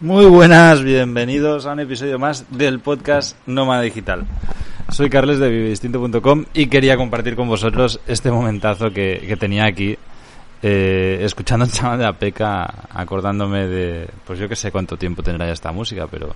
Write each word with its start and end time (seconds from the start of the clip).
Muy 0.00 0.24
buenas, 0.24 0.82
bienvenidos 0.82 1.66
a 1.66 1.72
un 1.74 1.80
episodio 1.80 2.18
más 2.18 2.46
del 2.50 2.80
podcast 2.80 3.36
Nómada 3.46 3.82
Digital. 3.82 4.24
Soy 4.88 5.10
Carles 5.10 5.38
de 5.38 5.50
vivedistinto.com 5.50 6.46
y 6.54 6.68
quería 6.68 6.96
compartir 6.96 7.36
con 7.36 7.48
vosotros 7.48 8.00
este 8.06 8.30
momentazo 8.30 8.92
que, 8.92 9.22
que 9.28 9.36
tenía 9.36 9.66
aquí, 9.66 9.98
eh, 10.62 11.18
escuchando 11.20 11.66
el 11.66 11.70
chaval 11.70 11.98
de 11.98 12.06
Apeca, 12.06 12.88
acordándome 12.88 13.66
de, 13.66 14.08
pues 14.26 14.38
yo 14.38 14.48
que 14.48 14.56
sé 14.56 14.72
cuánto 14.72 14.96
tiempo 14.96 15.22
tendrá 15.22 15.46
ya 15.46 15.52
esta 15.52 15.70
música, 15.70 16.06
pero 16.10 16.34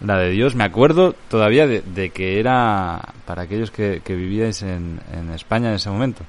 la 0.00 0.16
de 0.16 0.30
Dios, 0.30 0.54
me 0.54 0.64
acuerdo 0.64 1.14
todavía 1.28 1.66
de, 1.66 1.82
de 1.82 2.08
que 2.08 2.40
era, 2.40 3.02
para 3.26 3.42
aquellos 3.42 3.70
que, 3.70 4.00
que 4.02 4.14
vivíais 4.14 4.62
en, 4.62 4.98
en 5.12 5.28
España 5.34 5.68
en 5.68 5.74
ese 5.74 5.90
momento, 5.90 6.24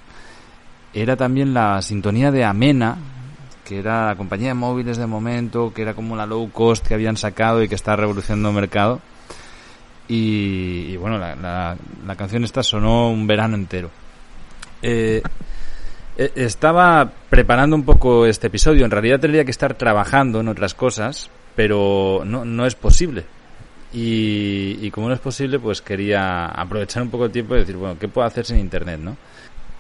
era 0.94 1.16
también 1.16 1.54
la 1.54 1.82
sintonía 1.82 2.32
de 2.32 2.44
Amena, 2.44 2.98
que 3.66 3.80
era 3.80 4.08
la 4.08 4.16
compañía 4.16 4.50
de 4.50 4.54
móviles 4.54 4.98
de 4.98 5.08
momento, 5.08 5.74
que 5.74 5.82
era 5.82 5.94
como 5.94 6.16
la 6.16 6.26
low 6.26 6.50
cost 6.52 6.86
que 6.86 6.94
habían 6.94 7.18
sacado 7.18 7.64
y 7.64 7.68
que 7.68 7.76
está 7.76 7.96
revolucionando 7.96 8.50
el 8.50 8.56
mercado. 8.56 9.02
Y, 10.08 10.88
y 10.90 10.98
bueno, 10.98 11.18
la, 11.18 11.36
la, 11.36 11.78
la, 12.06 12.16
canción 12.16 12.44
esta 12.44 12.62
sonó 12.62 13.10
un 13.10 13.26
verano 13.26 13.56
entero. 13.56 13.90
Eh, 14.82 15.22
eh, 16.18 16.32
estaba 16.36 17.10
preparando 17.30 17.76
un 17.76 17.84
poco 17.84 18.26
este 18.26 18.48
episodio. 18.48 18.86
En 18.86 18.92
realidad 18.92 19.20
tendría 19.20 19.46
que 19.46 19.52
estar 19.52 19.76
trabajando 19.76 20.42
en 20.42 20.50
otras 20.50 20.74
cosas, 20.74 21.30
pero 21.56 22.24
no, 22.26 22.44
no 22.44 22.66
es 22.66 22.76
posible. 22.76 23.24
Y, 23.94 24.80
y 24.82 24.92
como 24.92 25.08
no 25.08 25.14
es 25.14 25.20
posible, 25.20 25.60
pues 25.60 25.82
quería 25.82 26.48
aprovechar 26.48 27.04
un 27.04 27.10
poco 27.10 27.26
el 27.26 27.32
tiempo 27.32 27.56
y 27.56 27.60
decir, 27.60 27.78
bueno, 27.78 27.98
¿qué 27.98 28.08
puedo 28.08 28.28
hacer 28.28 28.46
sin 28.46 28.58
internet, 28.58 29.00
no? 29.00 29.16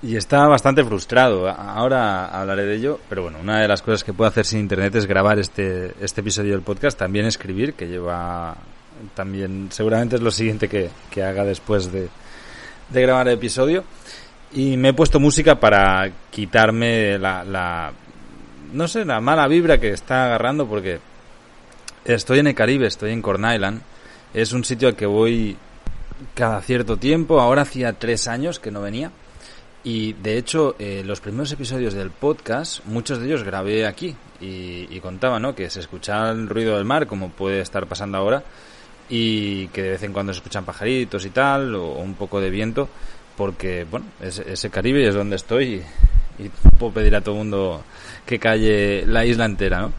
Y 0.03 0.17
estaba 0.17 0.49
bastante 0.49 0.83
frustrado. 0.83 1.47
Ahora 1.47 2.25
hablaré 2.25 2.65
de 2.65 2.75
ello, 2.75 2.99
pero 3.07 3.23
bueno, 3.23 3.37
una 3.41 3.61
de 3.61 3.69
las 3.69 3.81
cosas 3.81 4.03
que 4.03 4.11
puedo 4.11 4.29
hacer 4.29 4.45
sin 4.45 4.59
internet 4.59 4.93
es 4.95 5.05
grabar 5.05 5.39
este, 5.39 5.93
este 6.01 6.19
episodio 6.19 6.51
del 6.51 6.61
podcast, 6.61 6.99
también 6.99 7.25
escribir, 7.25 7.73
que 7.73 7.87
lleva 7.87 8.53
también, 9.15 9.69
seguramente 9.71 10.17
es 10.17 10.21
lo 10.21 10.29
siguiente 10.29 10.67
que, 10.67 10.89
que 11.09 11.23
haga 11.23 11.45
después 11.45 11.89
de, 11.89 12.09
de, 12.89 13.01
grabar 13.01 13.29
el 13.29 13.35
episodio. 13.35 13.85
Y 14.51 14.75
me 14.75 14.89
he 14.89 14.93
puesto 14.93 15.21
música 15.21 15.57
para 15.57 16.11
quitarme 16.29 17.17
la, 17.17 17.45
la, 17.45 17.93
no 18.73 18.89
sé, 18.89 19.05
la 19.05 19.21
mala 19.21 19.47
vibra 19.47 19.79
que 19.79 19.91
está 19.91 20.25
agarrando 20.25 20.67
porque 20.67 20.99
estoy 22.03 22.39
en 22.39 22.47
el 22.47 22.55
Caribe, 22.55 22.87
estoy 22.87 23.13
en 23.13 23.21
Corn 23.21 23.49
Island. 23.49 23.81
Es 24.33 24.51
un 24.51 24.65
sitio 24.65 24.89
al 24.89 24.97
que 24.97 25.05
voy 25.05 25.55
cada 26.35 26.61
cierto 26.61 26.97
tiempo. 26.97 27.39
Ahora 27.39 27.61
hacía 27.61 27.93
tres 27.93 28.27
años 28.27 28.59
que 28.59 28.69
no 28.69 28.81
venía 28.81 29.09
y 29.83 30.13
de 30.13 30.37
hecho, 30.37 30.75
eh, 30.79 31.03
los 31.05 31.19
primeros 31.19 31.51
episodios 31.51 31.93
del 31.93 32.11
podcast, 32.11 32.85
muchos 32.85 33.19
de 33.19 33.25
ellos 33.25 33.43
grabé 33.43 33.85
aquí 33.85 34.15
y, 34.39 34.87
y, 34.89 34.99
contaba, 35.01 35.39
¿no? 35.39 35.53
Que 35.55 35.69
se 35.69 35.81
escuchaba 35.81 36.31
el 36.31 36.47
ruido 36.47 36.77
del 36.77 36.85
mar, 36.85 37.05
como 37.05 37.29
puede 37.29 37.59
estar 37.59 37.85
pasando 37.85 38.17
ahora, 38.17 38.43
y 39.09 39.67
que 39.67 39.81
de 39.81 39.89
vez 39.91 40.03
en 40.03 40.13
cuando 40.13 40.33
se 40.33 40.37
escuchan 40.37 40.63
pajaritos 40.63 41.25
y 41.25 41.31
tal, 41.31 41.75
o, 41.75 41.95
un 41.95 42.15
poco 42.15 42.39
de 42.39 42.49
viento, 42.49 42.87
porque, 43.35 43.85
bueno, 43.89 44.05
es, 44.21 44.39
ese 44.39 44.69
Caribe 44.69 45.07
es 45.07 45.15
donde 45.15 45.35
estoy 45.35 45.83
y, 46.39 46.45
y 46.45 46.49
puedo 46.79 46.93
pedir 46.93 47.15
a 47.15 47.21
todo 47.21 47.35
el 47.35 47.39
mundo 47.39 47.83
que 48.25 48.39
calle 48.39 49.05
la 49.05 49.25
isla 49.25 49.45
entera, 49.45 49.81
¿no? 49.81 49.93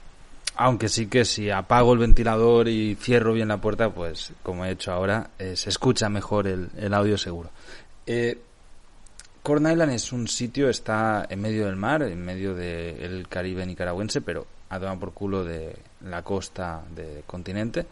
Aunque 0.57 0.89
sí 0.89 1.09
que 1.09 1.25
si 1.25 1.51
apago 1.51 1.93
el 1.93 1.99
ventilador 1.99 2.69
y 2.69 2.95
cierro 2.95 3.33
bien 3.33 3.49
la 3.49 3.61
puerta, 3.61 3.91
pues 3.91 4.33
como 4.43 4.65
he 4.65 4.71
hecho 4.71 4.93
ahora, 4.93 5.31
eh, 5.39 5.57
se 5.57 5.69
escucha 5.69 6.09
mejor 6.09 6.47
el, 6.47 6.71
el 6.79 6.95
audio 6.95 7.19
seguro. 7.19 7.51
Eh, 8.07 8.39
Corn 9.45 9.71
Island 9.71 9.93
es 9.93 10.11
un 10.11 10.27
sitio, 10.27 10.71
está 10.71 11.27
en 11.29 11.39
medio 11.43 11.67
del 11.67 11.77
mar, 11.77 12.03
en 12.03 12.25
medio 12.25 12.55
del 12.55 13.25
de 13.25 13.27
Caribe 13.29 13.67
nicaragüense, 13.67 14.23
pero 14.23 14.47
a 14.71 14.81
tomar 14.81 14.99
por 14.99 15.13
culo 15.13 15.45
de 15.45 15.77
la 16.09 16.23
costa 16.23 16.83
del 16.97 17.25
continente. 17.27 17.85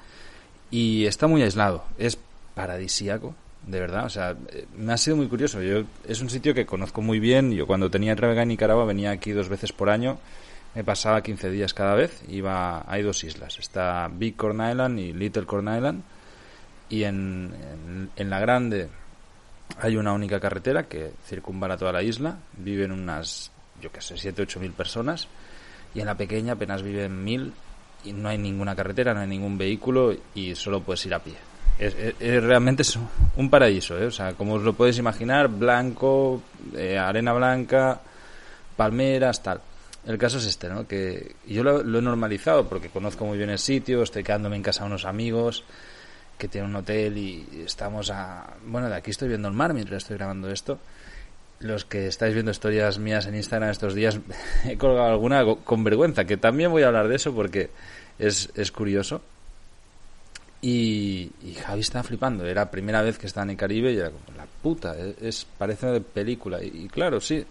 Y 0.71 1.05
está 1.05 1.27
muy 1.27 1.43
aislado. 1.43 1.85
Es 1.99 2.19
paradisíaco, 2.55 3.35
de 3.67 3.81
verdad. 3.81 4.07
O 4.07 4.09
sea, 4.09 4.35
me 4.79 4.95
ha 4.95 4.97
sido 4.97 5.19
muy 5.19 5.29
curioso. 5.29 5.61
Yo, 5.61 5.83
es 6.09 6.23
un 6.23 6.31
sitio 6.31 6.55
que 6.55 6.65
conozco 6.65 7.03
muy 7.03 7.21
bien. 7.21 7.53
Yo 7.53 7.67
cuando 7.67 7.91
tenía 7.91 8.17
Travega 8.17 8.45
en 8.45 8.49
Nicaragua 8.49 8.87
venía 8.87 9.11
aquí 9.11 9.33
dos 9.33 9.51
veces 9.51 9.75
por 9.75 9.91
año. 9.91 10.19
Me 10.75 10.85
pasaba 10.85 11.23
15 11.23 11.51
días 11.51 11.75
cada 11.75 11.95
vez. 11.95 12.23
Iba, 12.31 12.91
hay 12.91 13.03
dos 13.03 13.25
islas. 13.25 13.59
Está 13.59 14.09
Big 14.11 14.37
Corn 14.37 14.67
Island 14.67 14.99
y 14.99 15.13
Little 15.13 15.45
Corn 15.45 15.69
Island. 15.69 16.03
Y 16.89 17.05
en, 17.05 17.53
en, 17.87 18.11
en 18.17 18.31
la 18.31 18.41
grande 18.41 18.89
hay 19.81 19.97
una 19.97 20.13
única 20.13 20.41
carretera 20.41 20.85
que 20.85 21.13
circunvala 21.27 21.77
toda 21.77 21.93
la 21.93 22.03
isla, 22.03 22.39
viven 22.57 22.93
unas, 22.93 23.51
yo 23.81 23.91
qué 23.91 24.01
sé, 24.01 24.17
7, 24.17 24.43
8 24.43 24.61
mil 24.61 24.73
personas, 24.73 25.29
y 25.95 26.01
en 26.01 26.07
la 26.07 26.17
pequeña 26.17 26.55
apenas 26.55 26.83
viven 26.83 27.23
mil 27.25 27.53
y 28.05 28.13
no 28.13 28.29
hay 28.29 28.39
ninguna 28.39 28.75
carretera, 28.75 29.15
no 29.15 29.21
hay 29.21 29.29
ningún 29.29 29.57
vehículo 29.57 30.15
y 30.35 30.55
solo 30.55 30.81
puedes 30.81 31.05
ir 31.07 31.15
a 31.15 31.21
pie. 31.21 31.35
Es, 31.79 31.95
realmente 32.43 32.83
es 32.83 32.99
un 33.37 33.51
paraíso, 33.51 33.99
¿eh? 33.99 34.07
o 34.07 34.11
sea, 34.11 34.35
como 34.35 34.55
os 34.55 34.63
lo 34.63 34.75
podéis 34.75 34.99
imaginar, 34.99 35.49
blanco, 35.49 36.43
eh, 36.75 36.99
arena 36.99 37.33
blanca, 37.33 38.01
palmeras, 38.77 39.43
tal. 39.43 39.61
El 40.07 40.19
caso 40.19 40.39
es 40.39 40.47
este, 40.47 40.69
¿no? 40.69 40.87
Que 40.87 41.37
yo 41.47 41.63
lo, 41.63 41.83
lo 41.83 41.99
he 41.99 42.03
normalizado 42.03 42.69
porque 42.69 42.89
conozco 42.89 43.25
muy 43.25 43.39
bien 43.39 43.51
el 43.51 43.59
sitio, 43.59 44.03
estoy 44.03 44.25
quedándome 44.25 44.57
en 44.57 44.63
casa 44.63 44.81
de 44.81 44.89
unos 44.89 45.05
amigos, 45.05 45.65
que 46.43 46.49
tiene 46.49 46.67
un 46.67 46.75
hotel 46.75 47.17
y 47.19 47.63
estamos 47.65 48.11
a... 48.11 48.55
Bueno, 48.67 48.89
de 48.89 48.97
aquí 48.97 49.13
estoy 49.13 49.29
viendo 49.29 49.47
el 49.47 49.55
mar 49.55 49.73
mientras 49.75 50.03
estoy 50.03 50.17
grabando 50.17 50.51
esto. 50.51 50.81
Los 51.61 51.85
que 51.85 52.09
estáis 52.09 52.35
viendo 52.35 52.51
historias 52.51 52.99
mías 52.99 53.27
en 53.27 53.37
Instagram 53.37 53.71
estos 53.71 53.95
días, 53.95 54.19
he 54.65 54.77
colgado 54.77 55.13
alguna 55.13 55.45
con 55.63 55.85
vergüenza, 55.85 56.25
que 56.25 56.37
también 56.37 56.73
voy 56.73 56.83
a 56.83 56.89
hablar 56.89 57.07
de 57.07 57.15
eso 57.15 57.33
porque 57.33 57.71
es, 58.19 58.51
es 58.57 58.73
curioso. 58.73 59.23
Y, 60.61 61.31
y, 61.45 61.55
Javi 61.55 61.83
estaba 61.83 62.03
flipando, 62.03 62.45
era 62.45 62.63
la 62.63 62.71
primera 62.73 63.03
vez 63.03 63.19
que 63.19 63.29
estaba 63.29 63.45
en 63.45 63.51
el 63.51 63.57
Caribe 63.57 63.93
y 63.93 63.99
era 63.99 64.11
como, 64.11 64.37
la 64.37 64.47
puta, 64.47 64.99
es, 64.99 65.23
es 65.23 65.47
parece 65.57 65.87
de 65.87 66.01
película. 66.01 66.61
Y, 66.61 66.87
y, 66.87 66.89
claro, 66.89 67.21
sí, 67.21 67.45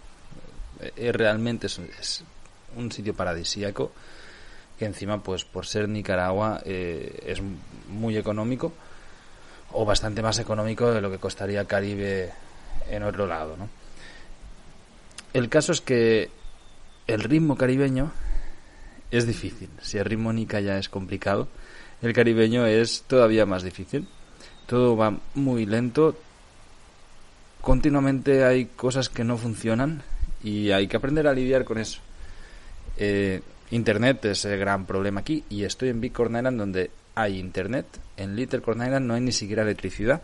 es, 0.96 1.16
realmente 1.16 1.68
es, 1.68 1.80
es 1.98 2.24
un 2.76 2.92
sitio 2.92 3.14
paradisíaco 3.14 3.90
que 4.78 4.86
encima 4.86 5.22
pues 5.22 5.44
por 5.44 5.64
ser 5.64 5.88
Nicaragua 5.88 6.60
eh, 6.64 7.22
es 7.26 7.40
muy 7.92 8.16
económico 8.16 8.72
o 9.72 9.84
bastante 9.84 10.22
más 10.22 10.38
económico 10.38 10.90
de 10.90 11.00
lo 11.00 11.10
que 11.10 11.18
costaría 11.18 11.64
Caribe 11.64 12.30
en 12.90 13.02
otro 13.02 13.26
lado 13.26 13.56
¿no? 13.56 13.68
el 15.32 15.48
caso 15.48 15.72
es 15.72 15.80
que 15.80 16.30
el 17.06 17.22
ritmo 17.22 17.56
caribeño 17.56 18.12
es 19.10 19.26
difícil. 19.26 19.68
Si 19.82 19.98
el 19.98 20.04
ritmo 20.04 20.32
nica 20.32 20.60
ya 20.60 20.78
es 20.78 20.88
complicado 20.88 21.48
el 22.02 22.12
caribeño 22.12 22.66
es 22.66 23.04
todavía 23.06 23.46
más 23.46 23.62
difícil. 23.62 24.08
Todo 24.66 24.96
va 24.96 25.16
muy 25.34 25.66
lento. 25.66 26.16
Continuamente 27.60 28.44
hay 28.44 28.66
cosas 28.66 29.08
que 29.08 29.22
no 29.22 29.38
funcionan 29.38 30.02
y 30.42 30.72
hay 30.72 30.88
que 30.88 30.96
aprender 30.96 31.28
a 31.28 31.32
lidiar 31.32 31.64
con 31.64 31.78
eso. 31.78 32.00
Eh, 32.96 33.40
Internet 33.70 34.24
es 34.24 34.44
el 34.44 34.58
gran 34.58 34.84
problema 34.84 35.20
aquí 35.20 35.44
y 35.48 35.62
estoy 35.62 35.90
en 35.90 36.00
Big 36.00 36.12
Corn 36.12 36.36
Island 36.36 36.58
donde 36.58 36.90
hay 37.14 37.38
internet. 37.38 37.86
En 38.16 38.36
Little 38.36 38.60
Corn 38.60 38.82
Island 38.82 39.06
no 39.06 39.14
hay 39.14 39.20
ni 39.20 39.32
siquiera 39.32 39.62
electricidad. 39.62 40.22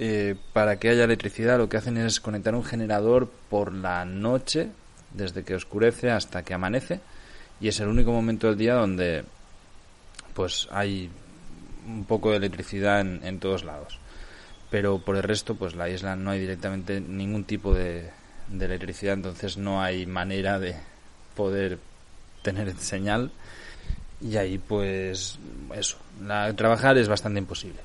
Eh, 0.00 0.36
para 0.52 0.78
que 0.78 0.90
haya 0.90 1.04
electricidad 1.04 1.58
lo 1.58 1.68
que 1.68 1.76
hacen 1.76 1.96
es 1.96 2.20
conectar 2.20 2.54
un 2.54 2.64
generador 2.64 3.28
por 3.48 3.72
la 3.72 4.04
noche, 4.04 4.68
desde 5.12 5.42
que 5.42 5.54
oscurece 5.54 6.10
hasta 6.10 6.44
que 6.44 6.54
amanece, 6.54 7.00
y 7.60 7.68
es 7.68 7.80
el 7.80 7.88
único 7.88 8.12
momento 8.12 8.46
del 8.46 8.58
día 8.58 8.74
donde 8.74 9.24
pues 10.34 10.68
hay 10.70 11.10
un 11.86 12.04
poco 12.04 12.30
de 12.30 12.36
electricidad 12.36 13.00
en, 13.00 13.20
en 13.24 13.40
todos 13.40 13.64
lados. 13.64 13.98
Pero 14.70 14.98
por 14.98 15.16
el 15.16 15.22
resto, 15.22 15.56
pues 15.56 15.74
la 15.74 15.88
isla 15.88 16.14
no 16.14 16.30
hay 16.30 16.40
directamente 16.40 17.00
ningún 17.00 17.44
tipo 17.44 17.74
de, 17.74 18.10
de 18.48 18.64
electricidad, 18.64 19.14
entonces 19.14 19.56
no 19.56 19.82
hay 19.82 20.06
manera 20.06 20.58
de 20.58 20.76
poder 21.34 21.78
tener 22.42 22.76
señal 22.76 23.32
y 24.20 24.36
ahí 24.36 24.58
pues 24.58 25.38
eso, 25.74 25.96
la, 26.24 26.52
trabajar 26.54 26.98
es 26.98 27.08
bastante 27.08 27.38
imposible. 27.38 27.80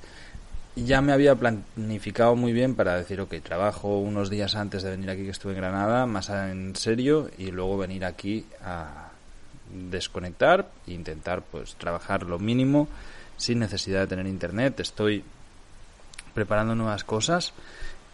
Ya 0.75 1.01
me 1.01 1.13
había 1.13 1.35
planificado 1.35 2.35
muy 2.35 2.51
bien 2.51 2.73
para 2.73 2.97
decir, 2.97 3.21
ok, 3.21 3.35
trabajo 3.43 3.99
unos 3.99 4.31
días 4.31 4.55
antes 4.55 4.81
de 4.81 4.89
venir 4.89 5.09
aquí 5.09 5.23
que 5.23 5.29
estuve 5.29 5.53
en 5.53 5.59
Granada, 5.59 6.07
más 6.07 6.29
en 6.29 6.75
serio, 6.75 7.29
y 7.37 7.51
luego 7.51 7.77
venir 7.77 8.05
aquí 8.05 8.45
a 8.63 9.09
desconectar 9.71 10.69
e 10.87 10.93
intentar 10.93 11.43
pues 11.43 11.75
trabajar 11.75 12.23
lo 12.23 12.39
mínimo 12.39 12.87
sin 13.37 13.59
necesidad 13.59 14.01
de 14.01 14.07
tener 14.07 14.25
internet. 14.25 14.79
Estoy 14.79 15.23
preparando 16.33 16.73
nuevas 16.73 17.03
cosas 17.03 17.53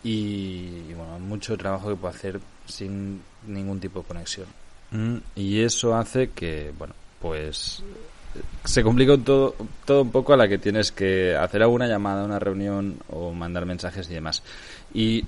y, 0.03 0.83
y 0.89 0.93
bueno, 0.97 1.17
mucho 1.19 1.57
trabajo 1.57 1.89
que 1.89 1.95
puedo 1.95 2.13
hacer 2.13 2.41
sin 2.65 3.21
ningún 3.47 3.79
tipo 3.79 4.01
de 4.01 4.05
conexión. 4.05 4.47
Mm, 4.91 5.17
y 5.35 5.61
eso 5.61 5.95
hace 5.95 6.31
que, 6.31 6.73
bueno, 6.77 6.93
pues 7.21 7.83
se 8.63 8.83
complica 8.83 9.17
todo, 9.17 9.55
todo 9.85 10.03
un 10.03 10.11
poco 10.11 10.33
a 10.33 10.37
la 10.37 10.47
que 10.47 10.57
tienes 10.57 10.91
que 10.91 11.35
hacer 11.35 11.61
alguna 11.61 11.87
llamada, 11.87 12.23
una 12.23 12.39
reunión 12.39 12.97
o 13.09 13.31
mandar 13.31 13.65
mensajes 13.65 14.09
y 14.09 14.13
demás. 14.13 14.43
Y 14.93 15.25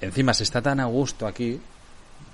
encima 0.00 0.34
se 0.34 0.44
está 0.44 0.62
tan 0.62 0.80
a 0.80 0.86
gusto 0.86 1.26
aquí 1.26 1.60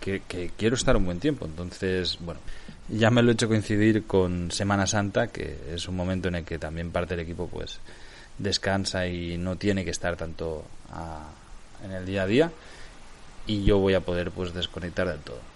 que, 0.00 0.50
quiero 0.56 0.76
estar 0.76 0.96
un 0.96 1.04
buen 1.04 1.20
tiempo. 1.20 1.46
Entonces, 1.46 2.18
bueno, 2.20 2.40
Ya 2.88 3.10
me 3.10 3.22
lo 3.22 3.30
he 3.30 3.32
hecho 3.32 3.48
coincidir 3.48 4.06
con 4.06 4.50
Semana 4.50 4.86
Santa, 4.86 5.28
que 5.28 5.56
es 5.72 5.88
un 5.88 5.96
momento 5.96 6.28
en 6.28 6.34
el 6.34 6.44
que 6.44 6.58
también 6.58 6.90
parte 6.90 7.16
del 7.16 7.24
equipo 7.24 7.48
pues 7.48 7.80
descansa 8.36 9.06
y 9.06 9.38
no 9.38 9.56
tiene 9.56 9.84
que 9.84 9.90
estar 9.90 10.16
tanto 10.16 10.64
en 11.82 11.92
el 11.92 12.04
día 12.04 12.24
a 12.24 12.26
día 12.26 12.52
y 13.46 13.64
yo 13.64 13.78
voy 13.78 13.94
a 13.94 14.00
poder 14.00 14.30
pues 14.30 14.52
desconectar 14.52 15.08
del 15.08 15.20
todo. 15.20 15.53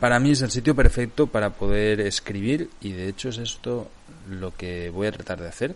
Para 0.00 0.20
mí 0.20 0.30
es 0.30 0.42
el 0.42 0.50
sitio 0.52 0.76
perfecto 0.76 1.26
para 1.26 1.50
poder 1.50 2.00
escribir 2.00 2.70
y 2.80 2.92
de 2.92 3.08
hecho 3.08 3.30
es 3.30 3.38
esto 3.38 3.88
lo 4.30 4.54
que 4.54 4.90
voy 4.90 5.08
a 5.08 5.12
tratar 5.12 5.40
de 5.40 5.48
hacer. 5.48 5.74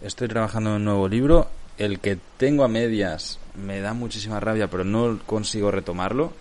Estoy 0.00 0.28
trabajando 0.28 0.70
en 0.70 0.76
un 0.76 0.84
nuevo 0.84 1.08
libro, 1.08 1.48
el 1.76 2.00
que 2.00 2.18
tengo 2.38 2.64
a 2.64 2.68
medias 2.68 3.38
me 3.54 3.80
da 3.80 3.92
muchísima 3.92 4.40
rabia 4.40 4.68
pero 4.68 4.82
no 4.82 5.18
consigo 5.26 5.70
retomarlo. 5.70 6.32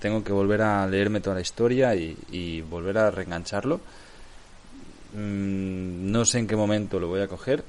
Tengo 0.00 0.24
que 0.24 0.32
volver 0.32 0.62
a 0.62 0.86
leerme 0.88 1.20
toda 1.20 1.36
la 1.36 1.42
historia 1.42 1.94
y, 1.94 2.60
volver 2.62 2.98
a 2.98 3.10
reengancharlo. 3.12 3.80
Mm, 5.12 6.10
no 6.10 6.24
sé 6.24 6.40
en 6.40 6.48
qué 6.48 6.56
momento 6.56 6.98
lo 6.98 7.06
voy 7.06 7.20
a 7.20 7.28
coger, 7.28 7.62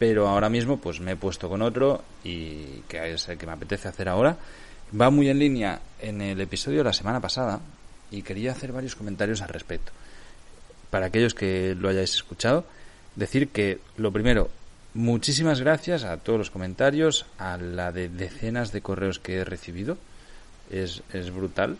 pero 0.00 0.26
ahora 0.26 0.48
mismo 0.48 0.78
pues 0.78 0.98
me 0.98 1.12
he 1.12 1.16
puesto 1.16 1.48
con 1.48 1.62
otro 1.62 2.02
y 2.24 2.82
que 2.88 3.12
es 3.12 3.28
el 3.28 3.38
que 3.38 3.46
me 3.46 3.52
apetece 3.52 3.86
hacer 3.86 4.08
ahora. 4.08 4.36
Va 4.88 5.10
muy 5.10 5.28
en 5.28 5.38
línea 5.38 5.80
en 6.00 6.20
el 6.20 6.40
episodio 6.40 6.78
de 6.78 6.84
la 6.84 6.92
semana 6.92 7.20
pasada 7.20 7.60
y 8.10 8.22
quería 8.22 8.52
hacer 8.52 8.72
varios 8.72 8.96
comentarios 8.96 9.42
al 9.42 9.48
respecto. 9.48 9.92
Para 10.90 11.06
aquellos 11.06 11.34
que 11.34 11.74
lo 11.78 11.88
hayáis 11.88 12.14
escuchado, 12.14 12.64
decir 13.14 13.48
que 13.48 13.80
lo 13.96 14.12
primero, 14.12 14.48
muchísimas 14.94 15.60
gracias 15.60 16.04
a 16.04 16.16
todos 16.16 16.38
los 16.38 16.50
comentarios, 16.50 17.26
a 17.38 17.58
la 17.58 17.92
de 17.92 18.08
decenas 18.08 18.72
de 18.72 18.80
correos 18.80 19.18
que 19.18 19.36
he 19.36 19.44
recibido. 19.44 19.98
Es, 20.70 21.02
es 21.12 21.30
brutal. 21.30 21.76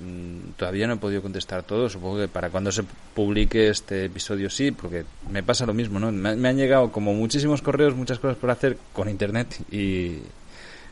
Mm, 0.00 0.52
todavía 0.56 0.86
no 0.86 0.94
he 0.94 0.96
podido 0.96 1.22
contestar 1.22 1.62
todo. 1.62 1.88
Supongo 1.88 2.18
que 2.18 2.28
para 2.28 2.50
cuando 2.50 2.72
se 2.72 2.82
publique 3.14 3.68
este 3.68 4.06
episodio 4.06 4.50
sí, 4.50 4.72
porque 4.72 5.04
me 5.30 5.42
pasa 5.42 5.66
lo 5.66 5.74
mismo, 5.74 6.00
¿no? 6.00 6.10
Me, 6.10 6.48
han 6.48 6.56
llegado 6.56 6.90
como 6.90 7.14
muchísimos 7.14 7.62
correos, 7.62 7.94
muchas 7.94 8.18
cosas 8.18 8.36
por 8.36 8.50
hacer 8.50 8.76
con 8.92 9.08
internet 9.08 9.62
y 9.70 10.18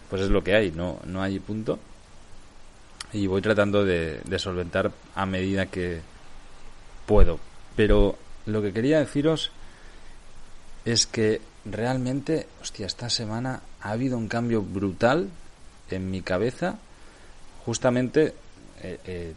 pues 0.08 0.22
es 0.22 0.30
lo 0.30 0.42
que 0.42 0.54
hay, 0.54 0.70
no, 0.70 0.98
no 1.04 1.22
hay 1.22 1.38
punto. 1.38 1.78
Y 3.12 3.26
voy 3.26 3.40
tratando 3.40 3.84
de, 3.84 4.20
solventar 4.38 4.92
a 5.14 5.26
medida 5.26 5.66
que 5.66 6.00
puedo. 7.06 7.38
Pero 7.76 8.18
lo 8.46 8.62
que 8.62 8.72
quería 8.72 8.98
deciros 8.98 9.50
es 10.84 11.06
que 11.06 11.40
realmente, 11.64 12.46
hostia, 12.60 12.86
esta 12.86 13.10
semana 13.10 13.62
ha 13.80 13.90
habido 13.90 14.18
un 14.18 14.28
cambio 14.28 14.62
brutal 14.62 15.28
en 15.90 16.10
mi 16.10 16.22
cabeza 16.22 16.78
justamente 17.64 18.34
eh, 18.82 18.98
eh, 19.06 19.34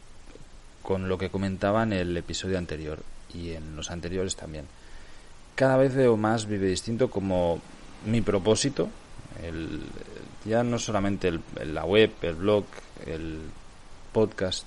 con 0.81 1.07
lo 1.07 1.17
que 1.17 1.29
comentaba 1.29 1.83
en 1.83 1.93
el 1.93 2.15
episodio 2.17 2.57
anterior 2.57 2.99
y 3.33 3.51
en 3.51 3.75
los 3.75 3.91
anteriores 3.91 4.35
también. 4.35 4.65
Cada 5.55 5.77
vez 5.77 5.93
veo 5.93 6.17
más 6.17 6.45
Vive 6.45 6.67
Distinto 6.67 7.09
como 7.09 7.61
mi 8.05 8.21
propósito, 8.21 8.89
el, 9.43 9.81
ya 10.45 10.63
no 10.63 10.79
solamente 10.79 11.31
la 11.63 11.85
web, 11.85 12.11
el 12.21 12.35
blog, 12.35 12.65
el 13.05 13.39
podcast, 14.11 14.65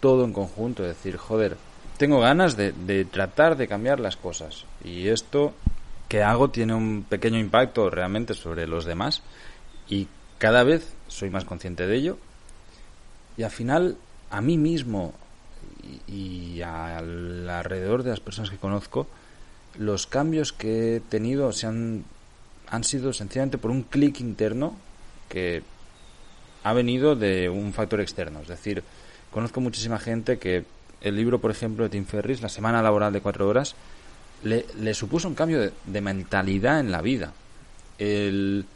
todo 0.00 0.24
en 0.24 0.32
conjunto, 0.32 0.82
es 0.84 0.90
decir, 0.90 1.16
joder, 1.16 1.56
tengo 1.96 2.20
ganas 2.20 2.56
de, 2.56 2.72
de 2.72 3.04
tratar 3.04 3.56
de 3.56 3.68
cambiar 3.68 4.00
las 4.00 4.16
cosas. 4.16 4.64
Y 4.84 5.08
esto 5.08 5.54
que 6.08 6.22
hago 6.22 6.50
tiene 6.50 6.74
un 6.74 7.04
pequeño 7.08 7.38
impacto 7.38 7.90
realmente 7.90 8.34
sobre 8.34 8.66
los 8.66 8.84
demás 8.84 9.22
y 9.88 10.08
cada 10.38 10.62
vez 10.62 10.94
soy 11.08 11.30
más 11.30 11.44
consciente 11.44 11.86
de 11.86 11.96
ello. 11.96 12.18
Y 13.36 13.42
al 13.42 13.50
final, 13.50 13.96
a 14.30 14.40
mí 14.40 14.56
mismo 14.56 15.14
y, 16.06 16.60
al 16.62 17.48
alrededor 17.48 18.02
de 18.02 18.10
las 18.10 18.20
personas 18.20 18.50
que 18.50 18.56
conozco, 18.56 19.06
los 19.78 20.06
cambios 20.06 20.52
que 20.52 20.96
he 20.96 21.00
tenido 21.00 21.52
se 21.52 21.66
han, 21.66 22.04
han 22.70 22.84
sido 22.84 23.12
sencillamente 23.12 23.58
por 23.58 23.70
un 23.70 23.82
clic 23.82 24.20
interno 24.20 24.76
que 25.28 25.62
ha 26.64 26.72
venido 26.72 27.16
de 27.16 27.48
un 27.48 27.72
factor 27.72 28.00
externo. 28.00 28.40
Es 28.40 28.48
decir, 28.48 28.82
conozco 29.30 29.60
muchísima 29.60 29.98
gente 29.98 30.38
que 30.38 30.64
el 31.00 31.16
libro, 31.16 31.40
por 31.40 31.50
ejemplo, 31.50 31.84
de 31.84 31.90
Tim 31.90 32.04
Ferris, 32.04 32.42
La 32.42 32.48
semana 32.48 32.82
laboral 32.82 33.12
de 33.12 33.20
cuatro 33.20 33.48
horas, 33.48 33.74
le, 34.42 34.66
le 34.80 34.94
supuso 34.94 35.28
un 35.28 35.34
cambio 35.34 35.72
de, 35.84 36.00
mentalidad 36.00 36.80
en 36.80 36.90
la 36.90 37.02
vida. 37.02 37.32
El 37.98 38.66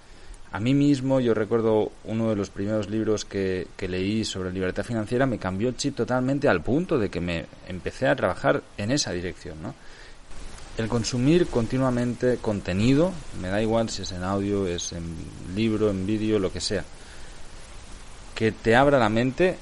a 0.53 0.61
mí 0.61 0.75
mismo, 0.75 1.19
yo 1.19 1.33
recuerdo 1.33 1.93
uno 2.05 2.29
de 2.29 2.37
los 2.37 2.50
primeros 2.50 2.91
libros 2.91 3.25
que, 3.25 3.67
leí 3.81 4.23
sobre 4.23 4.53
libertad 4.53 4.85
financiera, 4.85 5.25
me 5.25 5.39
cambió 5.39 5.71
el 5.71 5.79
chip 5.79 5.97
totalmente 5.97 6.47
al 6.47 6.62
punto 6.62 6.99
de 6.99 7.09
que 7.09 7.23
me 7.23 7.47
empecé 7.69 8.06
a 8.06 8.15
trabajar 8.15 8.62
en 8.77 8.91
esa 8.91 9.12
dirección, 9.12 9.62
¿no? 9.62 9.75
El 10.79 10.89
consumir 10.89 11.49
continuamente 11.49 12.39
contenido, 12.39 13.13
me 13.41 13.49
da 13.49 13.61
igual 13.61 13.91
si 13.91 14.03
es 14.03 14.13
en 14.13 14.25
audio, 14.25 14.67
es 14.67 14.93
en 14.93 15.15
libro, 15.55 15.91
en 15.91 16.07
vídeo, 16.07 16.39
lo 16.39 16.51
que 16.51 16.63
sea, 16.63 16.85
que 18.35 18.53
te 18.53 18.75
abra 18.75 18.99
la 18.99 19.11
mente, 19.11 19.59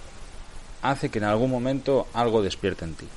hace 0.82 1.08
que 1.08 1.18
en 1.18 1.24
algún 1.24 1.50
momento 1.50 2.06
algo 2.14 2.42
despierte 2.42 2.84
en 2.84 2.94
ti. 2.94 3.08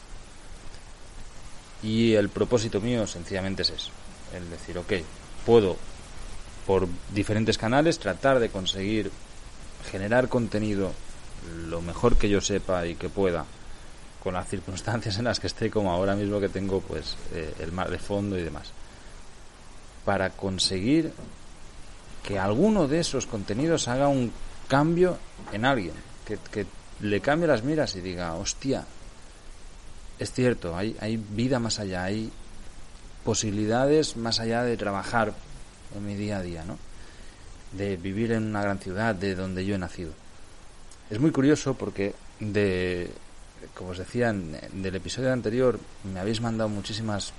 Y 1.83 2.13
el 2.13 2.29
propósito 2.29 2.81
mío 2.81 3.05
sencillamente 3.05 3.61
es 3.61 3.69
eso, 3.69 3.91
el 4.33 4.49
decir, 4.49 4.77
ok, 4.79 4.93
puedo 5.45 5.77
por 6.65 6.87
diferentes 7.13 7.57
canales, 7.57 7.99
tratar 7.99 8.39
de 8.39 8.49
conseguir 8.49 9.11
generar 9.91 10.29
contenido 10.29 10.93
lo 11.67 11.81
mejor 11.81 12.17
que 12.17 12.29
yo 12.29 12.41
sepa 12.41 12.87
y 12.87 12.95
que 12.95 13.09
pueda 13.09 13.45
con 14.23 14.33
las 14.33 14.47
circunstancias 14.47 15.17
en 15.17 15.25
las 15.25 15.39
que 15.39 15.47
esté 15.47 15.69
como 15.69 15.91
ahora 15.91 16.15
mismo 16.15 16.39
que 16.39 16.49
tengo 16.49 16.79
pues 16.81 17.17
eh, 17.33 17.53
el 17.59 17.71
mar 17.71 17.89
de 17.89 17.99
fondo 17.99 18.37
y 18.37 18.43
demás 18.43 18.71
para 20.05 20.29
conseguir 20.29 21.11
que 22.25 22.39
alguno 22.39 22.87
de 22.87 22.99
esos 22.99 23.25
contenidos 23.25 23.87
haga 23.87 24.07
un 24.07 24.31
cambio 24.67 25.17
en 25.51 25.65
alguien 25.65 25.93
que, 26.25 26.65
le 27.01 27.19
cambie 27.19 27.47
las 27.47 27.63
miras 27.63 27.95
y 27.95 28.01
diga 28.01 28.35
hostia 28.35 28.85
es 30.19 30.31
cierto 30.31 30.77
hay, 30.77 30.95
hay 31.01 31.17
vida 31.17 31.59
más 31.59 31.79
allá 31.79 32.03
hay 32.05 32.31
posibilidades 33.23 34.15
más 34.17 34.39
allá 34.39 34.63
de 34.63 34.77
trabajar 34.77 35.33
en 35.95 36.05
mi 36.05 36.15
día 36.15 36.37
a 36.37 36.41
día, 36.41 36.63
¿no? 36.65 36.77
De 37.71 37.97
vivir 37.97 38.31
en 38.31 38.43
una 38.43 38.61
gran 38.61 38.79
ciudad, 38.79 39.15
de 39.15 39.35
donde 39.35 39.65
yo 39.65 39.75
he 39.75 39.77
nacido. 39.77 40.11
Es 41.09 41.19
muy 41.19 41.31
curioso 41.31 41.73
porque 41.73 42.13
de, 42.39 43.09
como 43.73 43.91
os 43.91 43.97
decía, 43.97 44.33
del 44.33 44.95
episodio 44.95 45.31
anterior 45.31 45.79
me 46.03 46.19
habéis 46.19 46.41
mandado 46.41 46.69
muchísimas 46.69 47.33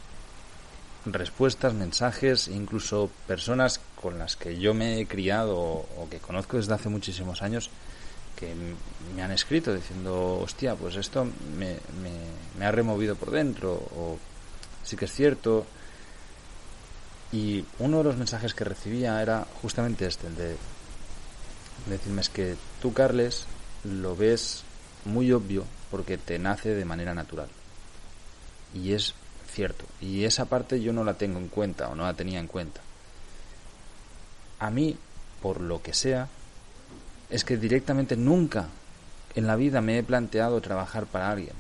respuestas, 1.07 1.75
mensajes, 1.75 2.49
incluso 2.49 3.11
personas 3.27 3.81
con 4.01 4.19
las 4.19 4.37
que 4.37 4.59
yo 4.59 4.75
me 4.75 5.01
he 5.01 5.07
criado 5.07 5.57
o, 5.59 6.09
que 6.11 6.19
conozco 6.19 6.57
desde 6.57 6.75
hace 6.75 6.89
muchísimos 6.89 7.43
años 7.43 7.71
que 8.37 8.53
me 9.15 9.23
han 9.23 9.31
escrito 9.31 9.75
diciendo, 9.75 10.39
hostia, 10.41 10.75
pues 10.75 10.97
esto 10.97 11.25
me, 11.25 11.75
me, 12.03 12.11
me 12.59 12.67
ha 12.67 12.73
removido 12.73 13.15
por 13.17 13.31
dentro, 13.31 13.73
o 13.73 14.19
sí 14.83 14.97
que 14.97 15.05
es 15.05 15.13
cierto, 15.13 15.67
y 17.31 17.65
uno 17.79 17.99
de 17.99 18.05
los 18.05 18.17
mensajes 18.17 18.55
que 18.55 18.65
recibía 18.65 19.21
era 19.21 19.47
justamente 19.63 20.07
este, 20.07 20.27
el 20.27 20.37
de 20.37 20.57
decirme 21.87 22.23
es 22.23 22.29
que 22.29 22.57
tú, 22.81 22.93
Carles, 22.93 23.47
lo 23.85 24.17
ves 24.17 24.63
muy 25.05 25.33
obvio 25.33 25.65
porque 25.95 26.19
te 26.19 26.41
nace 26.41 26.75
de 26.75 26.85
manera 26.85 27.15
natural. 27.15 27.47
Y 28.75 28.95
es 28.95 29.15
cierto. 29.47 29.85
Y 30.01 30.25
esa 30.25 30.47
parte 30.47 30.81
yo 30.81 30.93
no 30.93 31.05
la 31.05 31.15
tengo 31.15 31.39
en 31.39 31.47
cuenta 31.47 31.89
o 31.89 31.95
no 31.95 32.03
la 32.03 32.15
tenía 32.15 32.41
en 32.41 32.49
cuenta. 32.49 32.81
A 34.59 34.71
mí, 34.71 34.97
por 35.41 35.61
lo 35.61 35.81
que 35.83 35.95
sea, 35.95 36.27
es 37.31 37.45
que 37.45 37.57
directamente 37.57 38.17
nunca 38.17 38.67
en 39.37 39.47
la 39.47 39.55
vida 39.55 39.81
me 39.81 39.97
he 39.97 40.03
planteado 40.03 40.61
trabajar 40.61 41.07
para 41.07 41.31
alguien. 41.31 41.55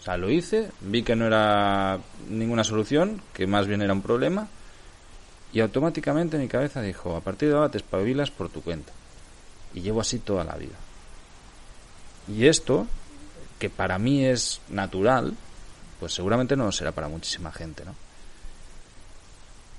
O 0.00 0.02
sea, 0.02 0.16
lo 0.16 0.30
hice, 0.30 0.68
vi 0.80 1.04
que 1.04 1.14
no 1.14 1.24
era 1.24 2.00
ninguna 2.28 2.64
solución, 2.64 3.22
que 3.34 3.46
más 3.46 3.68
bien 3.68 3.82
era 3.82 3.92
un 3.92 4.02
problema, 4.02 4.48
y 5.52 5.60
automáticamente 5.60 6.38
mi 6.38 6.48
cabeza 6.48 6.82
dijo, 6.82 7.14
a 7.14 7.20
partir 7.20 7.50
de 7.50 7.54
ahora 7.54 7.70
te 7.70 7.78
espabilas 7.78 8.32
por 8.32 8.48
tu 8.48 8.62
cuenta. 8.62 8.92
Y 9.74 9.82
llevo 9.82 10.00
así 10.00 10.18
toda 10.18 10.42
la 10.42 10.56
vida. 10.56 10.74
Y 12.26 12.48
esto, 12.48 12.88
que 13.58 13.70
para 13.70 13.98
mí 13.98 14.24
es 14.24 14.60
natural, 14.68 15.34
pues 16.00 16.12
seguramente 16.12 16.56
no 16.56 16.70
será 16.72 16.92
para 16.92 17.08
muchísima 17.08 17.52
gente, 17.52 17.84
¿no? 17.84 17.94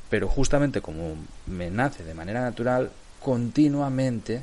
Pero 0.10 0.27
justamente 0.27 0.81
como 0.81 1.15
me 1.48 1.69
nace 1.69 2.03
de 2.03 2.13
manera 2.13 2.41
natural, 2.41 2.91
continuamente 3.22 4.41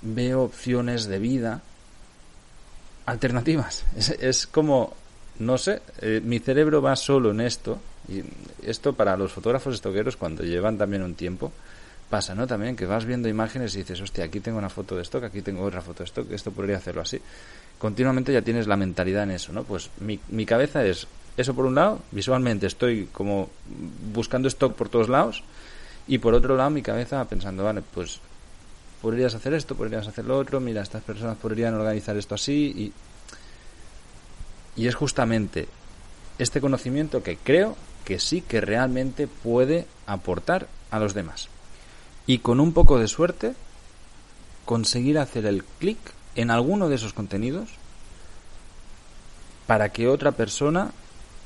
veo 0.00 0.42
opciones 0.42 1.06
de 1.06 1.18
vida 1.18 1.60
alternativas. 3.06 3.84
Es, 4.20 4.46
como, 4.46 4.94
no 5.38 5.58
sé, 5.58 5.82
eh, 6.00 6.20
mi 6.22 6.38
cerebro 6.38 6.80
va 6.82 6.96
solo 6.96 7.30
en 7.30 7.40
esto 7.40 7.80
y 8.08 8.22
esto 8.66 8.94
para 8.94 9.16
los 9.16 9.32
fotógrafos 9.32 9.74
estoqueros, 9.74 10.16
cuando 10.16 10.42
llevan 10.42 10.78
también 10.78 11.02
un 11.02 11.14
tiempo, 11.14 11.52
pasa, 12.12 12.34
¿no? 12.34 12.46
También 12.46 12.76
que 12.76 12.84
vas 12.84 13.06
viendo 13.06 13.26
imágenes 13.26 13.74
y 13.74 13.78
dices, 13.78 13.98
hostia, 14.02 14.26
aquí 14.26 14.40
tengo 14.40 14.58
una 14.58 14.68
foto 14.68 14.96
de 14.96 15.02
stock, 15.02 15.24
aquí 15.24 15.40
tengo 15.40 15.64
otra 15.64 15.80
foto 15.80 16.00
de 16.02 16.04
stock, 16.04 16.30
esto 16.30 16.50
podría 16.52 16.76
hacerlo 16.76 17.00
así. 17.00 17.18
continuamente 17.78 18.34
ya 18.34 18.42
tienes 18.42 18.66
la 18.66 18.76
mentalidad 18.76 19.22
en 19.22 19.30
eso, 19.30 19.50
¿no? 19.50 19.64
Pues 19.64 19.88
mi, 19.98 20.20
mi 20.28 20.44
cabeza 20.44 20.84
es 20.84 21.06
eso 21.38 21.54
por 21.54 21.64
un 21.64 21.74
lado, 21.74 22.00
visualmente 22.10 22.66
estoy 22.66 23.08
como 23.12 23.48
buscando 24.12 24.46
stock 24.48 24.74
por 24.74 24.90
todos 24.90 25.08
lados 25.08 25.42
y 26.06 26.18
por 26.18 26.34
otro 26.34 26.54
lado 26.54 26.68
mi 26.68 26.82
cabeza 26.82 27.24
pensando, 27.24 27.64
vale, 27.64 27.80
pues 27.94 28.20
podrías 29.00 29.34
hacer 29.34 29.54
esto, 29.54 29.74
podrías 29.74 30.06
hacer 30.06 30.26
lo 30.26 30.36
otro, 30.36 30.60
mira, 30.60 30.82
estas 30.82 31.02
personas 31.02 31.38
podrían 31.38 31.72
organizar 31.72 32.14
esto 32.18 32.34
así 32.34 32.92
y, 34.76 34.82
y 34.82 34.86
es 34.86 34.94
justamente 34.94 35.66
este 36.38 36.60
conocimiento 36.60 37.22
que 37.22 37.38
creo 37.38 37.74
que 38.04 38.18
sí 38.18 38.42
que 38.42 38.60
realmente 38.60 39.26
puede 39.26 39.86
aportar 40.06 40.68
a 40.90 40.98
los 40.98 41.14
demás. 41.14 41.48
Y 42.26 42.38
con 42.38 42.60
un 42.60 42.72
poco 42.72 42.98
de 42.98 43.08
suerte 43.08 43.54
conseguir 44.64 45.18
hacer 45.18 45.46
el 45.46 45.64
clic 45.64 45.98
en 46.34 46.50
alguno 46.50 46.88
de 46.88 46.94
esos 46.94 47.12
contenidos 47.12 47.68
para 49.66 49.90
que 49.90 50.08
otra 50.08 50.32
persona 50.32 50.92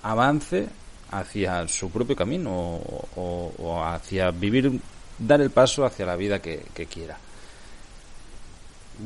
avance 0.03 0.69
hacia 1.11 1.67
su 1.69 1.91
propio 1.91 2.17
camino 2.17 2.51
o, 3.17 3.83
hacia 3.85 4.31
vivir, 4.31 4.81
dar 5.19 5.41
el 5.41 5.51
paso 5.51 5.85
hacia 5.85 6.07
la 6.07 6.17
vida 6.17 6.41
que, 6.41 6.89
quiera. 6.91 7.19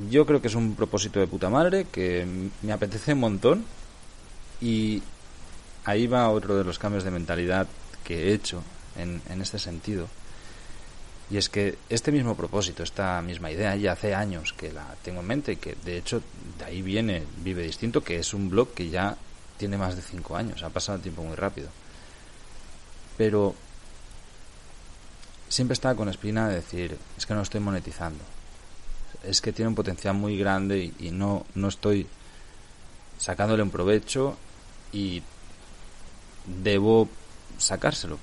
Yo 0.08 0.24
creo 0.24 0.40
que 0.40 0.48
es 0.48 0.54
un 0.54 0.74
propósito 0.74 1.18
de 1.18 1.26
puta 1.26 1.50
madre 1.50 1.86
que 1.90 2.26
me 2.62 2.72
apetece 2.72 3.12
un 3.12 3.20
montón 3.20 3.64
y 4.60 5.02
ahí 5.84 6.06
va 6.06 6.30
otro 6.30 6.56
de 6.56 6.64
los 6.64 6.78
cambios 6.78 7.04
de 7.04 7.10
mentalidad 7.10 7.66
que 8.04 8.28
he 8.28 8.34
hecho 8.34 8.62
en, 8.96 9.20
en 9.28 9.42
este 9.42 9.58
sentido. 9.58 10.06
Y 11.30 11.36
es 11.36 11.48
que 11.48 11.78
este 11.88 12.10
mismo 12.10 12.34
propósito, 12.34 12.82
esta 12.82 13.22
misma 13.22 13.50
idea, 13.52 13.76
ya 13.76 13.92
hace 13.92 14.14
años 14.14 14.52
que 14.52 14.72
la 14.72 14.84
tengo 15.02 15.20
en 15.20 15.26
mente 15.26 15.52
y 15.52 15.56
que 15.56 15.76
de 15.84 15.96
hecho 15.96 16.22
de 16.58 16.64
ahí 16.64 16.82
viene 16.82 17.22
Vive 17.38 17.62
Distinto, 17.62 18.02
que 18.02 18.18
es 18.18 18.34
un 18.34 18.50
blog 18.50 18.74
que 18.74 18.88
ya 18.88 19.16
tiene 19.56 19.76
más 19.76 19.94
de 19.94 20.02
cinco 20.02 20.36
años, 20.36 20.62
ha 20.62 20.70
pasado 20.70 20.96
el 20.96 21.02
tiempo 21.02 21.22
muy 21.22 21.36
rápido. 21.36 21.68
Pero 23.16 23.54
siempre 25.48 25.74
estaba 25.74 25.94
con 25.94 26.08
espina 26.08 26.48
de 26.48 26.56
decir, 26.56 26.96
es 27.16 27.26
que 27.26 27.34
no 27.34 27.42
estoy 27.42 27.60
monetizando. 27.60 28.24
Es 29.22 29.40
que 29.40 29.52
tiene 29.52 29.68
un 29.68 29.74
potencial 29.74 30.14
muy 30.14 30.38
grande 30.38 30.92
y, 30.98 31.10
no, 31.10 31.44
no 31.54 31.68
estoy 31.68 32.06
sacándole 33.18 33.62
un 33.62 33.70
provecho 33.70 34.36
y 34.92 35.22
debo 36.46 37.08
sacárselo. 37.58 38.18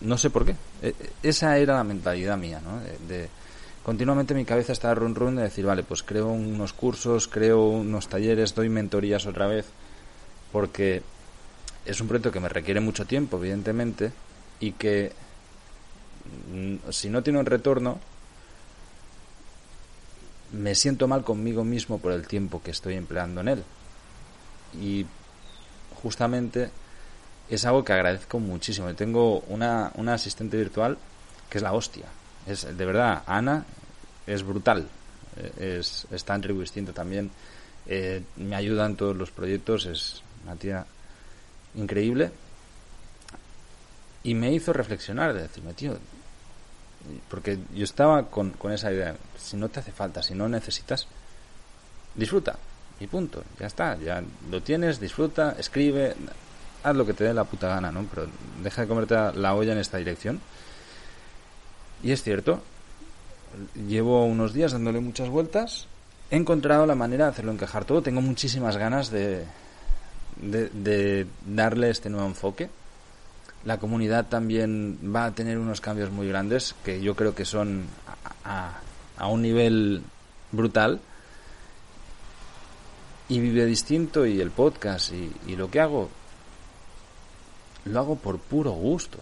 No 0.00 0.18
sé 0.18 0.30
por 0.30 0.44
qué. 0.44 0.54
E, 0.82 0.94
esa 1.22 1.56
era 1.58 1.74
la 1.74 1.84
mentalidad 1.84 2.36
mía, 2.36 2.60
¿no? 2.62 2.80
De, 3.08 3.28
continuamente 3.82 4.34
mi 4.34 4.44
cabeza 4.44 4.72
estaba 4.72 4.94
run 4.94 5.14
run 5.14 5.36
de 5.36 5.42
decir, 5.42 5.64
vale, 5.64 5.82
pues 5.82 6.02
creo 6.02 6.28
unos 6.28 6.72
cursos, 6.72 7.28
creo 7.28 7.68
unos 7.68 8.08
talleres, 8.08 8.54
doy 8.54 8.68
mentorías 8.68 9.26
otra 9.26 9.46
vez 9.46 9.66
porque 10.52 11.02
es 11.84 12.00
un 12.00 12.08
proyecto 12.08 12.32
que 12.32 12.40
me 12.40 12.48
requiere 12.48 12.80
mucho 12.80 13.06
tiempo, 13.06 13.38
evidentemente, 13.38 14.12
y 14.60 14.72
que 14.72 15.12
mm, 16.52 16.90
si 16.90 17.08
no 17.08 17.22
tiene 17.22 17.38
un 17.38 17.46
retorno, 17.46 17.98
me 20.52 20.74
siento 20.74 21.08
mal 21.08 21.24
conmigo 21.24 21.64
mismo 21.64 21.98
por 21.98 22.12
el 22.12 22.26
tiempo 22.26 22.62
que 22.62 22.70
estoy 22.70 22.94
empleando 22.94 23.40
en 23.40 23.48
él. 23.48 23.64
Y 24.80 25.06
justamente 26.02 26.70
es 27.54 27.64
algo 27.64 27.84
que 27.84 27.92
agradezco 27.92 28.38
muchísimo. 28.38 28.92
Tengo 28.94 29.40
una, 29.48 29.90
una 29.94 30.14
asistente 30.14 30.56
virtual 30.56 30.98
que 31.48 31.58
es 31.58 31.62
la 31.62 31.72
hostia. 31.72 32.06
Es, 32.46 32.76
de 32.76 32.86
verdad, 32.86 33.22
Ana 33.26 33.64
es 34.26 34.42
brutal. 34.42 34.88
Es, 35.58 36.06
está 36.10 36.34
en 36.34 36.40
Tribu 36.42 36.60
Distinto 36.60 36.92
también. 36.92 37.30
Eh, 37.86 38.22
me 38.36 38.56
ayuda 38.56 38.86
en 38.86 38.96
todos 38.96 39.16
los 39.16 39.30
proyectos. 39.30 39.86
Es, 39.86 40.22
una 40.44 40.56
tía 40.56 40.86
increíble. 41.74 42.30
Y 44.22 44.34
me 44.34 44.52
hizo 44.52 44.72
reflexionar, 44.72 45.32
de 45.32 45.42
decirme, 45.42 45.74
tío, 45.74 45.96
porque 47.30 47.58
yo 47.74 47.84
estaba 47.84 48.26
con, 48.26 48.50
con 48.50 48.72
esa 48.72 48.92
idea, 48.92 49.16
si 49.38 49.56
no 49.56 49.68
te 49.68 49.80
hace 49.80 49.92
falta, 49.92 50.22
si 50.22 50.34
no 50.34 50.48
necesitas, 50.48 51.06
disfruta, 52.14 52.58
y 53.00 53.06
punto, 53.06 53.42
ya 53.58 53.66
está, 53.66 53.96
ya 53.96 54.22
lo 54.50 54.60
tienes, 54.60 54.98
disfruta, 55.00 55.54
escribe, 55.58 56.14
haz 56.82 56.96
lo 56.96 57.06
que 57.06 57.14
te 57.14 57.24
dé 57.24 57.34
la 57.34 57.44
puta 57.44 57.68
gana, 57.68 57.90
¿no? 57.90 58.06
Pero 58.12 58.26
deja 58.62 58.82
de 58.82 58.88
comerte 58.88 59.14
la 59.34 59.54
olla 59.54 59.72
en 59.72 59.78
esta 59.78 59.98
dirección. 59.98 60.40
Y 62.02 62.12
es 62.12 62.22
cierto, 62.22 62.60
llevo 63.88 64.24
unos 64.24 64.52
días 64.52 64.72
dándole 64.72 65.00
muchas 65.00 65.28
vueltas, 65.28 65.86
he 66.30 66.36
encontrado 66.36 66.86
la 66.86 66.94
manera 66.94 67.24
de 67.24 67.30
hacerlo 67.32 67.52
encajar 67.52 67.84
todo, 67.84 68.02
tengo 68.02 68.20
muchísimas 68.20 68.76
ganas 68.76 69.10
de, 69.10 69.44
de, 70.40 71.26
darle 71.46 71.90
este 71.90 72.10
nuevo 72.10 72.26
enfoque. 72.26 72.70
La 73.64 73.78
comunidad 73.78 74.26
también 74.26 74.98
va 75.14 75.26
a 75.26 75.34
tener 75.34 75.58
unos 75.58 75.80
cambios 75.80 76.10
muy 76.10 76.28
grandes 76.28 76.74
que 76.84 77.00
yo 77.00 77.16
creo 77.16 77.34
que 77.34 77.44
son 77.44 77.86
a, 78.44 78.78
a 79.16 79.26
un 79.26 79.42
nivel 79.42 80.02
brutal. 80.52 81.00
Y 83.28 83.40
vive 83.40 83.66
distinto 83.66 84.24
y 84.24 84.40
el 84.40 84.50
podcast 84.50 85.12
y, 85.12 85.56
lo 85.56 85.70
que 85.70 85.80
hago, 85.80 86.08
lo 87.84 87.98
hago 88.00 88.16
por 88.16 88.38
puro 88.38 88.72
gusto. 88.72 89.18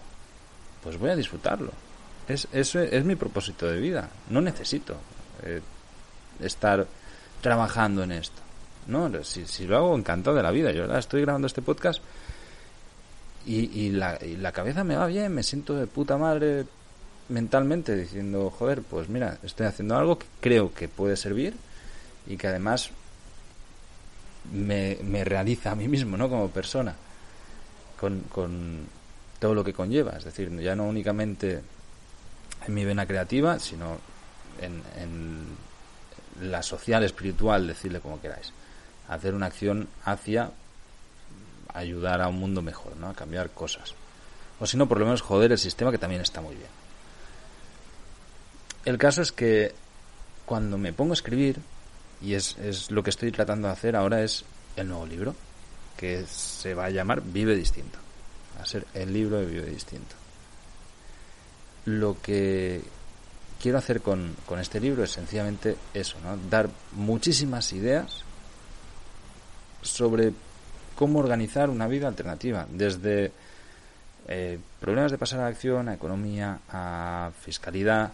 Pues 0.83 0.99
voy 0.99 1.11
a 1.11 1.17
disfrutarlo. 1.17 1.73
Es, 2.29 2.49
eso 2.53 2.81
es 2.81 3.05
mi 3.05 3.17
propósito 3.17 3.67
de 3.67 3.81
vida. 3.81 4.09
No 4.31 4.41
necesito 4.41 4.97
eh, 5.43 5.61
estar 6.41 6.87
trabajando 7.41 8.03
en 8.03 8.13
esto. 8.13 8.43
No, 8.87 9.11
si, 9.25 9.67
lo 9.67 9.77
hago 9.77 9.97
encantado 9.97 10.37
de 10.37 10.43
la 10.43 10.51
vida. 10.51 10.73
Yo 10.73 10.83
ahora 10.83 10.99
estoy 10.99 11.23
grabando 11.23 11.47
este 11.47 11.63
podcast 11.63 12.01
y, 13.45 13.91
la, 13.91 14.19
la 14.39 14.51
cabeza 14.51 14.83
me 14.83 14.97
va 14.97 15.07
bien, 15.07 15.33
me 15.33 15.45
siento 15.45 15.75
de 15.75 15.87
puta 15.87 16.17
madre 16.17 16.67
mentalmente 17.29 17.95
diciendo, 17.95 18.51
joder, 18.51 18.83
pues 18.83 19.09
mira, 19.09 19.39
estoy 19.43 19.67
haciendo 19.67 19.97
algo 19.97 20.19
que 20.19 20.27
creo 20.41 20.73
que 20.73 20.89
puede 20.89 21.17
servir 21.17 21.55
y 22.27 22.37
que 22.37 22.49
además 22.49 22.91
me, 24.53 24.99
me 25.03 25.25
realiza 25.25 25.73
a 25.73 25.75
mí 25.75 25.87
mismo, 25.89 26.17
¿no? 26.17 26.29
Como 26.29 26.51
persona, 26.51 26.95
con, 27.99 28.21
con 28.23 28.87
todo 29.39 29.55
lo 29.55 29.65
que 29.65 29.73
conlleva. 29.73 30.13
Es 30.13 30.25
decir, 30.25 30.51
ya 30.61 30.75
no 30.77 30.85
únicamente 30.85 31.63
en 32.67 32.75
mi 32.75 32.85
vena 32.85 33.07
creativa, 33.07 33.59
sino 33.59 33.99
en, 34.61 34.83
en 35.01 35.47
la 36.49 36.63
social, 36.63 37.05
espiritual, 37.05 37.67
decirle 37.67 38.01
como 38.01 38.21
queráis 38.21 38.53
hacer 39.09 39.35
una 39.35 39.47
acción 39.47 39.89
hacia 40.05 40.51
ayudar 41.73 42.21
a 42.23 42.29
un 42.29 42.39
mundo 42.39 42.63
mejor, 42.63 42.97
¿no? 42.97 43.11
A 43.11 43.15
cambiar 43.15 43.51
cosas. 43.51 43.95
O 44.59 44.67
si 44.67 44.77
no, 44.77 44.89
por 44.89 44.99
lo 44.99 45.05
menos 45.05 45.21
joder 45.21 45.53
el 45.53 45.59
sistema 45.59 45.91
que 45.91 45.99
también 45.99 46.23
está 46.23 46.41
muy 46.41 46.55
bien. 46.55 46.69
El 48.85 48.99
caso 48.99 49.21
es 49.21 49.33
que 49.33 49.75
cuando 50.47 50.79
me 50.79 50.93
pongo 50.93 51.13
a 51.13 51.15
escribir, 51.15 51.61
y 52.23 52.35
es, 52.35 52.57
es 52.59 52.91
lo 52.91 53.03
que 53.03 53.11
estoy 53.11 53.31
tratando 53.31 53.69
de 53.69 53.75
hacer 53.75 53.97
ahora, 53.97 54.23
es 54.23 54.45
el 54.77 54.89
nuevo 54.89 55.07
libro, 55.07 55.35
que 55.97 56.25
se 56.27 56.75
va 56.75 56.87
a 56.87 56.91
llamar 56.91 57.23
Vive 57.23 57.55
Distinto. 57.55 57.99
Va 58.59 58.63
a 58.63 58.67
ser 58.67 58.87
el 58.95 59.13
libro 59.13 59.39
de 59.39 59.47
Vive 59.47 59.71
Distinto. 59.71 60.15
Lo 61.87 62.21
que 62.21 62.83
quiero 63.61 63.79
hacer 63.79 64.01
con, 64.03 64.35
con 64.45 64.59
este 64.59 64.81
libro 64.81 65.05
es 65.05 65.11
sencillamente 65.11 65.77
eso, 65.95 66.19
¿no? 66.21 66.37
Dar 66.51 66.69
muchísimas 66.93 67.73
ideas 67.73 68.23
sobre 69.83 70.33
cómo 70.97 71.21
organizar 71.21 71.71
una 71.71 71.87
vida 71.87 72.09
alternativa, 72.09 72.67
desde 72.69 73.31
eh, 74.29 74.59
problemas 74.81 75.13
de 75.13 75.19
pasar 75.19 75.41
a 75.41 75.43
la 75.45 75.49
acción, 75.49 75.89
a 75.89 75.95
economía, 75.95 76.59
a 76.69 77.31
fiscalidad, 77.43 78.13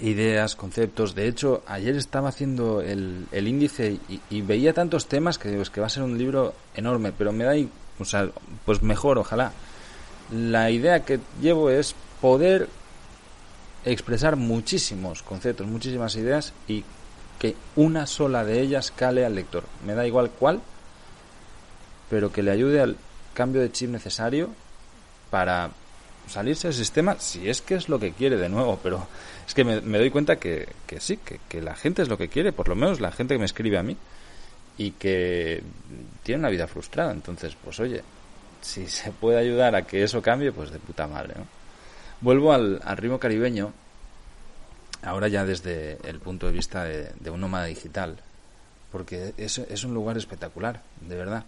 ideas, 0.00 0.56
conceptos. 0.56 1.14
De 1.14 1.28
hecho, 1.28 1.62
ayer 1.66 1.96
estaba 1.96 2.28
haciendo 2.28 2.80
el, 2.80 3.26
el 3.32 3.48
índice 3.48 3.98
y, 4.30 4.42
veía 4.42 4.72
tantos 4.72 5.06
temas 5.06 5.38
que 5.38 5.48
digo, 5.48 5.62
es 5.62 5.70
que 5.70 5.80
va 5.80 5.86
a 5.86 5.90
ser 5.90 6.02
un 6.02 6.18
libro 6.18 6.54
enorme, 6.74 7.12
pero 7.12 7.32
me 7.32 7.44
da, 7.44 7.54
o 7.98 8.04
sea, 8.04 8.28
pues 8.64 8.82
mejor, 8.82 9.18
ojalá. 9.18 9.52
La 10.32 10.70
idea 10.70 11.04
que 11.04 11.20
llevo 11.40 11.70
es 11.70 11.94
poder 12.20 12.68
expresar 13.84 14.36
muchísimos 14.36 15.22
conceptos, 15.22 15.66
muchísimas 15.66 16.16
ideas 16.16 16.52
y 16.66 16.84
que 17.38 17.56
una 17.76 18.06
sola 18.06 18.44
de 18.44 18.60
ellas 18.60 18.92
cale 18.94 19.24
al 19.24 19.34
lector. 19.34 19.64
Me 19.84 19.94
da 19.94 20.06
igual 20.06 20.30
cuál, 20.30 20.60
pero 22.08 22.32
que 22.32 22.42
le 22.42 22.50
ayude 22.50 22.80
al 22.80 22.96
cambio 23.34 23.60
de 23.60 23.72
chip 23.72 23.90
necesario 23.90 24.50
para 25.30 25.70
salirse 26.28 26.68
del 26.68 26.76
sistema, 26.76 27.16
si 27.18 27.48
es 27.48 27.60
que 27.60 27.74
es 27.74 27.88
lo 27.88 27.98
que 27.98 28.12
quiere 28.12 28.36
de 28.36 28.48
nuevo, 28.48 28.78
pero 28.82 29.06
es 29.46 29.54
que 29.54 29.64
me, 29.64 29.80
doy 29.80 30.10
cuenta 30.10 30.36
que, 30.36 30.68
sí, 30.98 31.18
que, 31.18 31.40
que, 31.48 31.60
la 31.60 31.74
gente 31.74 32.02
es 32.02 32.08
lo 32.08 32.18
que 32.18 32.28
quiere, 32.28 32.52
por 32.52 32.68
lo 32.68 32.74
menos 32.74 33.00
la 33.00 33.12
gente 33.12 33.34
que 33.34 33.38
me 33.38 33.44
escribe 33.44 33.78
a 33.78 33.82
mí, 33.82 33.96
y 34.76 34.92
que 34.92 35.62
tiene 36.22 36.40
una 36.40 36.48
vida 36.48 36.66
frustrada. 36.66 37.12
Entonces, 37.12 37.56
pues 37.62 37.78
oye, 37.80 38.02
si 38.60 38.86
se 38.86 39.12
puede 39.12 39.38
ayudar 39.38 39.74
a 39.74 39.82
que 39.82 40.02
eso 40.02 40.22
cambie, 40.22 40.52
pues 40.52 40.70
de 40.70 40.78
puta 40.78 41.06
madre, 41.06 41.34
¿no? 41.36 41.46
Vuelvo 42.20 42.52
al, 42.52 42.80
al 42.84 42.96
ritmo 42.96 43.18
caribeño 43.18 43.72
ahora 45.04 45.28
ya 45.28 45.44
desde 45.44 45.98
el 46.08 46.18
punto 46.18 46.46
de 46.46 46.52
vista 46.52 46.84
de, 46.84 47.30
un 47.30 47.40
nómada 47.40 47.66
digital, 47.66 48.16
porque 48.90 49.34
es, 49.36 49.58
es 49.58 49.84
un 49.84 49.94
lugar 49.94 50.16
espectacular, 50.16 50.80
de 51.00 51.16
verdad. 51.16 51.44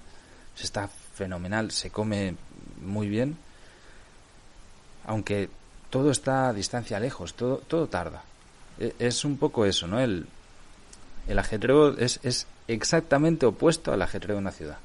Se 0.55 0.65
está 0.65 0.89
fenomenal, 0.89 1.71
se 1.71 1.91
come 1.91 2.35
muy 2.83 3.09
bien, 3.09 3.37
aunque 5.07 5.49
todo 5.91 6.11
está 6.11 6.49
a 6.49 6.53
distancia 6.53 7.01
lejos, 7.01 7.35
todo, 7.35 7.59
todo 7.59 7.89
tarda. 7.89 8.23
E, 8.79 8.95
es 8.99 9.25
un 9.25 9.37
poco 9.37 9.65
eso, 9.65 9.87
¿no? 9.87 10.01
El, 10.01 10.27
el 11.29 11.39
ajetreo 11.39 11.97
es, 11.97 12.21
es 12.23 12.47
exactamente 12.69 13.47
opuesto 13.47 13.93
al 13.93 14.03
ajetreo 14.03 14.37
de 14.37 14.43
una 14.43 14.53
ciudad. 14.53 14.79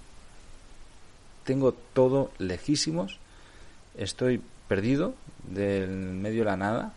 Tengo 1.44 1.74
todo 1.94 2.32
lejísimos, 2.38 3.18
estoy 3.98 4.42
perdido 4.68 5.16
del 5.44 5.90
medio 5.90 6.40
de 6.40 6.46
la 6.46 6.58
nada, 6.58 6.94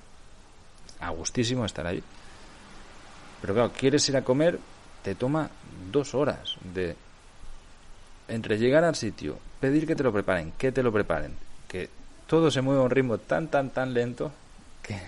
a 1.00 1.10
gustísimo 1.10 1.64
estar 1.64 1.86
ahí. 1.86 2.02
Pero 3.40 3.54
claro, 3.54 3.72
quieres 3.72 4.08
ir 4.08 4.16
a 4.16 4.24
comer, 4.24 4.58
te 5.02 5.14
toma 5.14 5.50
dos 5.90 6.14
horas 6.14 6.56
de 6.72 6.96
entre 8.28 8.58
llegar 8.58 8.84
al 8.84 8.94
sitio, 8.94 9.38
pedir 9.60 9.86
que 9.86 9.96
te 9.96 10.02
lo 10.02 10.12
preparen, 10.12 10.52
que 10.52 10.72
te 10.72 10.82
lo 10.82 10.92
preparen, 10.92 11.34
que 11.68 11.90
todo 12.26 12.50
se 12.50 12.60
mueve 12.60 12.80
a 12.80 12.84
un 12.84 12.90
ritmo 12.90 13.18
tan, 13.18 13.48
tan, 13.48 13.70
tan 13.70 13.94
lento 13.94 14.32
que, 14.82 15.00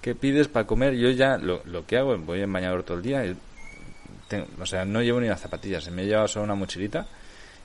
que 0.00 0.14
pides 0.14 0.48
para 0.48 0.66
comer. 0.66 0.94
Yo 0.94 1.10
ya 1.10 1.36
lo, 1.36 1.62
lo 1.64 1.86
que 1.86 1.96
hago, 1.96 2.16
voy 2.18 2.40
en 2.40 2.52
bañador 2.52 2.82
todo 2.82 2.96
el 2.98 3.02
día, 3.02 3.24
y 3.24 3.36
o 4.60 4.66
sea, 4.66 4.84
no 4.84 5.02
llevo 5.02 5.20
ni 5.20 5.28
las 5.28 5.40
zapatillas, 5.40 5.90
me 5.90 6.02
he 6.02 6.06
llevado 6.06 6.28
solo 6.28 6.44
una 6.44 6.54
mochilita 6.54 7.06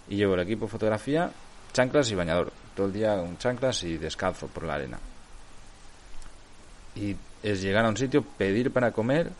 y 0.09 0.15
llevo 0.15 0.33
el 0.33 0.41
equipo 0.41 0.65
de 0.65 0.71
fotografía, 0.71 1.31
chanclas 1.73 2.11
y 2.11 2.15
bañador. 2.15 2.51
Todo 2.75 2.87
el 2.87 2.93
día 2.93 3.15
con 3.17 3.37
chanclas 3.37 3.83
y 3.83 3.97
descalzo 3.97 4.47
por 4.47 4.63
la 4.63 4.75
arena. 4.75 4.99
Y 6.95 7.15
es 7.43 7.61
llegar 7.61 7.85
a 7.85 7.89
un 7.89 7.97
sitio, 7.97 8.23
pedir 8.23 8.71
para 8.71 8.91
comer 8.91 9.31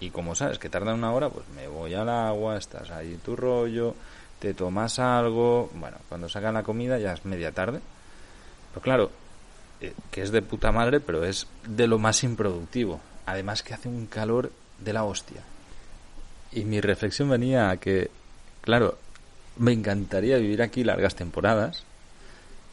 y 0.00 0.10
como 0.10 0.34
sabes 0.34 0.58
que 0.58 0.68
tarda 0.68 0.94
una 0.94 1.12
hora, 1.12 1.28
pues 1.28 1.46
me 1.54 1.68
voy 1.68 1.94
al 1.94 2.08
agua, 2.08 2.56
estás 2.56 2.90
ahí 2.90 3.18
tu 3.24 3.36
rollo, 3.36 3.94
te 4.40 4.52
tomas 4.54 4.98
algo, 4.98 5.70
bueno, 5.74 5.98
cuando 6.08 6.28
sacan 6.28 6.54
la 6.54 6.64
comida 6.64 6.98
ya 6.98 7.12
es 7.12 7.24
media 7.24 7.52
tarde. 7.52 7.80
Pero 8.72 8.82
claro, 8.82 9.10
eh, 9.80 9.92
que 10.10 10.22
es 10.22 10.30
de 10.30 10.42
puta 10.42 10.72
madre, 10.72 11.00
pero 11.00 11.24
es 11.24 11.46
de 11.66 11.86
lo 11.86 11.98
más 11.98 12.22
improductivo. 12.24 13.00
Además 13.26 13.62
que 13.62 13.74
hace 13.74 13.88
un 13.88 14.06
calor 14.06 14.52
de 14.78 14.92
la 14.92 15.04
hostia. 15.04 15.42
Y 16.52 16.64
mi 16.64 16.80
reflexión 16.80 17.28
venía 17.28 17.70
a 17.70 17.76
que, 17.78 18.10
claro, 18.60 18.98
me 19.56 19.72
encantaría 19.72 20.36
vivir 20.38 20.62
aquí 20.62 20.84
largas 20.84 21.14
temporadas, 21.14 21.84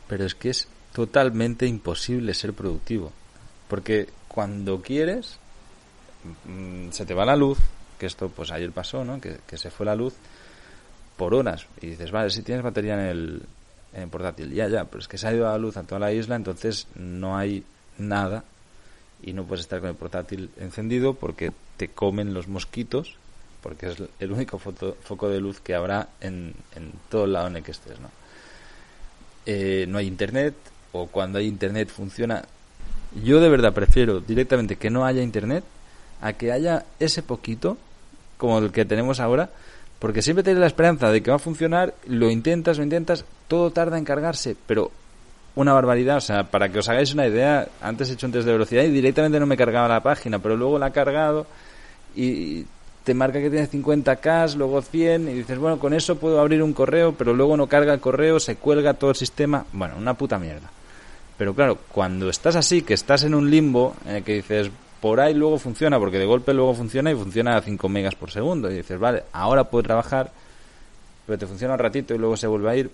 pero 0.07 0.25
es 0.25 0.35
que 0.35 0.49
es 0.49 0.67
totalmente 0.93 1.65
imposible 1.65 2.33
ser 2.33 2.53
productivo. 2.53 3.11
Porque 3.67 4.09
cuando 4.27 4.81
quieres, 4.81 5.37
mm, 6.45 6.91
se 6.91 7.05
te 7.05 7.13
va 7.13 7.25
la 7.25 7.35
luz, 7.35 7.59
que 7.97 8.05
esto 8.05 8.29
pues 8.29 8.51
ayer 8.51 8.71
pasó, 8.71 9.03
¿no? 9.03 9.19
Que, 9.19 9.39
que 9.45 9.57
se 9.57 9.69
fue 9.69 9.85
la 9.85 9.95
luz 9.95 10.13
por 11.17 11.33
horas. 11.33 11.67
Y 11.81 11.87
dices, 11.87 12.11
vale, 12.11 12.29
si 12.29 12.41
tienes 12.41 12.63
batería 12.63 12.93
en 12.93 12.99
el, 12.99 13.43
en 13.93 14.09
portátil, 14.09 14.53
ya, 14.53 14.67
ya, 14.67 14.85
pero 14.85 14.99
es 14.99 15.07
que 15.07 15.17
se 15.17 15.27
ha 15.27 15.33
ido 15.33 15.45
la 15.45 15.57
luz 15.57 15.77
a 15.77 15.83
toda 15.83 15.99
la 15.99 16.11
isla, 16.11 16.35
entonces 16.35 16.87
no 16.95 17.37
hay 17.37 17.63
nada 17.97 18.43
y 19.21 19.33
no 19.33 19.43
puedes 19.43 19.61
estar 19.61 19.79
con 19.79 19.89
el 19.89 19.95
portátil 19.95 20.49
encendido 20.57 21.13
porque 21.13 21.51
te 21.77 21.89
comen 21.89 22.33
los 22.33 22.47
mosquitos, 22.47 23.15
porque 23.61 23.87
es 23.87 23.97
el 24.19 24.31
único 24.31 24.59
foco 24.59 25.29
de 25.29 25.41
luz 25.41 25.59
que 25.59 25.75
habrá 25.75 26.09
en, 26.21 26.53
en 26.75 26.91
todo 27.09 27.25
el 27.25 27.33
lado 27.33 27.47
en 27.47 27.63
que 27.63 27.71
estés, 27.71 27.99
¿no? 27.99 28.09
Eh, 29.45 29.85
no 29.87 29.97
hay 29.97 30.07
internet, 30.07 30.53
o 30.91 31.07
cuando 31.07 31.39
hay 31.39 31.47
internet 31.47 31.89
funciona. 31.89 32.43
Yo 33.23 33.39
de 33.39 33.49
verdad 33.49 33.73
prefiero 33.73 34.19
directamente 34.19 34.75
que 34.75 34.89
no 34.89 35.05
haya 35.05 35.21
internet 35.21 35.63
a 36.21 36.33
que 36.33 36.51
haya 36.51 36.85
ese 36.99 37.23
poquito, 37.23 37.77
como 38.37 38.59
el 38.59 38.71
que 38.71 38.85
tenemos 38.85 39.19
ahora, 39.19 39.49
porque 39.99 40.21
siempre 40.21 40.43
tienes 40.43 40.61
la 40.61 40.67
esperanza 40.67 41.11
de 41.11 41.21
que 41.21 41.29
va 41.29 41.35
a 41.35 41.39
funcionar, 41.39 41.93
lo 42.07 42.29
intentas, 42.31 42.77
lo 42.77 42.83
intentas, 42.83 43.25
todo 43.47 43.71
tarda 43.71 43.97
en 43.97 44.05
cargarse, 44.05 44.55
pero 44.65 44.91
una 45.55 45.73
barbaridad. 45.73 46.17
O 46.17 46.21
sea, 46.21 46.45
para 46.45 46.69
que 46.69 46.79
os 46.79 46.89
hagáis 46.89 47.13
una 47.13 47.27
idea, 47.27 47.67
antes 47.81 48.09
he 48.09 48.13
hecho 48.13 48.25
un 48.25 48.31
test 48.31 48.45
de 48.45 48.53
velocidad 48.53 48.83
y 48.83 48.89
directamente 48.89 49.39
no 49.39 49.45
me 49.45 49.57
cargaba 49.57 49.87
la 49.87 50.01
página, 50.01 50.39
pero 50.39 50.55
luego 50.55 50.79
la 50.79 50.87
ha 50.87 50.91
cargado 50.91 51.45
y 52.15 52.65
te 53.03 53.13
marca 53.13 53.39
que 53.39 53.49
tiene 53.49 53.67
50k, 53.67 54.55
luego 54.55 54.81
100 54.81 55.29
y 55.29 55.33
dices, 55.33 55.57
bueno, 55.57 55.79
con 55.79 55.93
eso 55.93 56.17
puedo 56.17 56.39
abrir 56.39 56.63
un 56.63 56.73
correo, 56.73 57.13
pero 57.13 57.33
luego 57.33 57.57
no 57.57 57.67
carga 57.67 57.93
el 57.93 57.99
correo, 57.99 58.39
se 58.39 58.55
cuelga 58.55 58.93
todo 58.93 59.09
el 59.09 59.15
sistema. 59.15 59.65
Bueno, 59.73 59.95
una 59.97 60.13
puta 60.13 60.39
mierda. 60.39 60.69
Pero 61.37 61.53
claro, 61.53 61.77
cuando 61.91 62.29
estás 62.29 62.55
así, 62.55 62.81
que 62.81 62.93
estás 62.93 63.23
en 63.23 63.33
un 63.33 63.49
limbo 63.49 63.95
en 64.05 64.17
el 64.17 64.23
que 64.23 64.35
dices, 64.35 64.69
por 65.01 65.19
ahí 65.19 65.33
luego 65.33 65.57
funciona, 65.57 65.97
porque 65.99 66.19
de 66.19 66.25
golpe 66.25 66.53
luego 66.53 66.73
funciona 66.73 67.11
y 67.11 67.15
funciona 67.15 67.55
a 67.55 67.61
5 67.61 67.89
megas 67.89 68.15
por 68.15 68.31
segundo. 68.31 68.69
Y 68.69 68.75
dices, 68.75 68.99
vale, 68.99 69.23
ahora 69.31 69.63
puedo 69.65 69.83
trabajar, 69.83 70.31
pero 71.25 71.37
te 71.37 71.47
funciona 71.47 71.73
un 71.73 71.79
ratito 71.79 72.13
y 72.13 72.17
luego 72.17 72.35
se 72.35 72.47
vuelve 72.47 72.69
a 72.69 72.75
ir. 72.75 72.91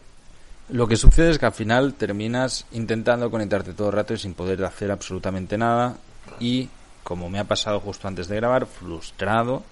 Lo 0.70 0.88
que 0.88 0.96
sucede 0.96 1.32
es 1.32 1.40
que 1.40 1.46
al 1.46 1.54
final 1.54 1.94
terminas 1.94 2.66
intentando 2.72 3.30
conectarte 3.30 3.74
todo 3.74 3.90
el 3.90 3.94
rato 3.94 4.14
y 4.14 4.18
sin 4.18 4.34
poder 4.34 4.64
hacer 4.66 4.92
absolutamente 4.92 5.58
nada. 5.58 5.98
Y, 6.40 6.70
como 7.04 7.30
me 7.30 7.40
ha 7.40 7.44
pasado 7.44 7.80
justo 7.80 8.08
antes 8.08 8.28
de 8.28 8.36
grabar, 8.36 8.66
frustrado 8.66 9.64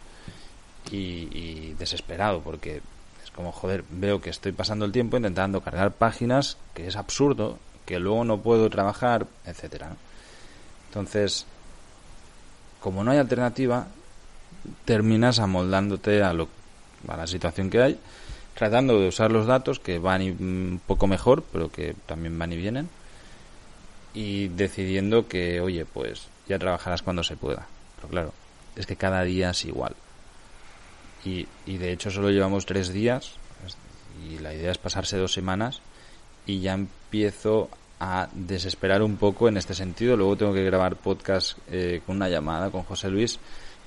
y, 0.91 1.28
y 1.32 1.76
desesperado, 1.80 2.41
porque 2.41 2.82
es 3.24 3.32
como, 3.32 3.52
joder, 3.52 3.84
veo 3.89 4.22
que 4.22 4.30
estoy 4.30 4.52
pasando 4.52 4.86
el 4.86 4.91
tiempo 4.91 5.17
intentando 5.17 5.62
cargar 5.62 5.93
páginas, 5.93 6.58
que 6.76 6.88
es 6.88 6.96
absurdo, 6.96 7.58
que 7.86 8.00
luego 8.00 8.24
no 8.24 8.39
puedo 8.39 8.69
trabajar, 8.69 9.26
etcétera. 9.46 9.96
Entonces, 10.89 11.48
como 12.84 13.02
no 13.06 13.12
hay 13.12 13.17
alternativa, 13.17 13.88
terminas 14.84 15.39
amoldándote 15.39 16.22
a, 16.22 16.34
lo, 16.34 16.50
a 17.08 17.15
la 17.15 17.28
situación 17.28 17.69
que 17.69 17.82
hay, 17.82 17.98
tratando 18.56 19.00
de 19.00 19.08
usar 19.08 19.32
los 19.32 19.48
datos 19.48 19.80
que 19.80 20.00
van 20.00 20.22
un 20.22 20.82
poco 20.86 21.08
mejor, 21.08 21.46
pero 21.50 21.72
que 21.72 21.96
también 22.06 22.38
van 22.38 22.52
y 22.52 22.58
vienen, 22.58 22.89
y 24.13 24.50
decidiendo 24.50 25.30
que, 25.30 25.62
oye, 25.62 25.86
pues 25.86 26.28
ya 26.50 26.60
trabajarás 26.60 27.02
cuando 27.02 27.24
se 27.24 27.38
pueda. 27.38 27.67
Pero 27.96 28.10
claro, 28.10 28.34
es 28.76 28.86
que 28.86 28.98
cada 28.98 29.24
día 29.24 29.52
es 29.52 29.63
igual. 29.63 29.96
Y, 31.24 31.48
y 31.65 31.78
de 31.78 31.93
hecho 31.93 32.12
solo 32.12 32.32
llevamos 32.32 32.65
tres 32.65 32.91
días, 32.91 33.36
y 34.30 34.39
la 34.39 34.54
idea 34.54 34.72
es 34.72 34.78
pasarse 34.78 35.15
dos 35.15 35.32
semanas, 35.32 35.80
y 36.46 36.60
ya 36.60 36.74
empiezo 36.74 37.69
a 38.05 38.27
desesperar 38.33 39.01
un 39.01 39.15
poco 39.15 39.47
en 39.47 39.55
este 39.55 39.73
sentido. 39.73 40.17
Luego 40.17 40.35
tengo 40.35 40.53
que 40.53 40.63
grabar 40.65 40.97
podcast 40.97 41.57
eh, 41.71 42.01
con 42.05 42.17
una 42.17 42.27
llamada 42.27 42.69
con 42.69 42.83
José 42.83 43.09
Luis 43.09 43.39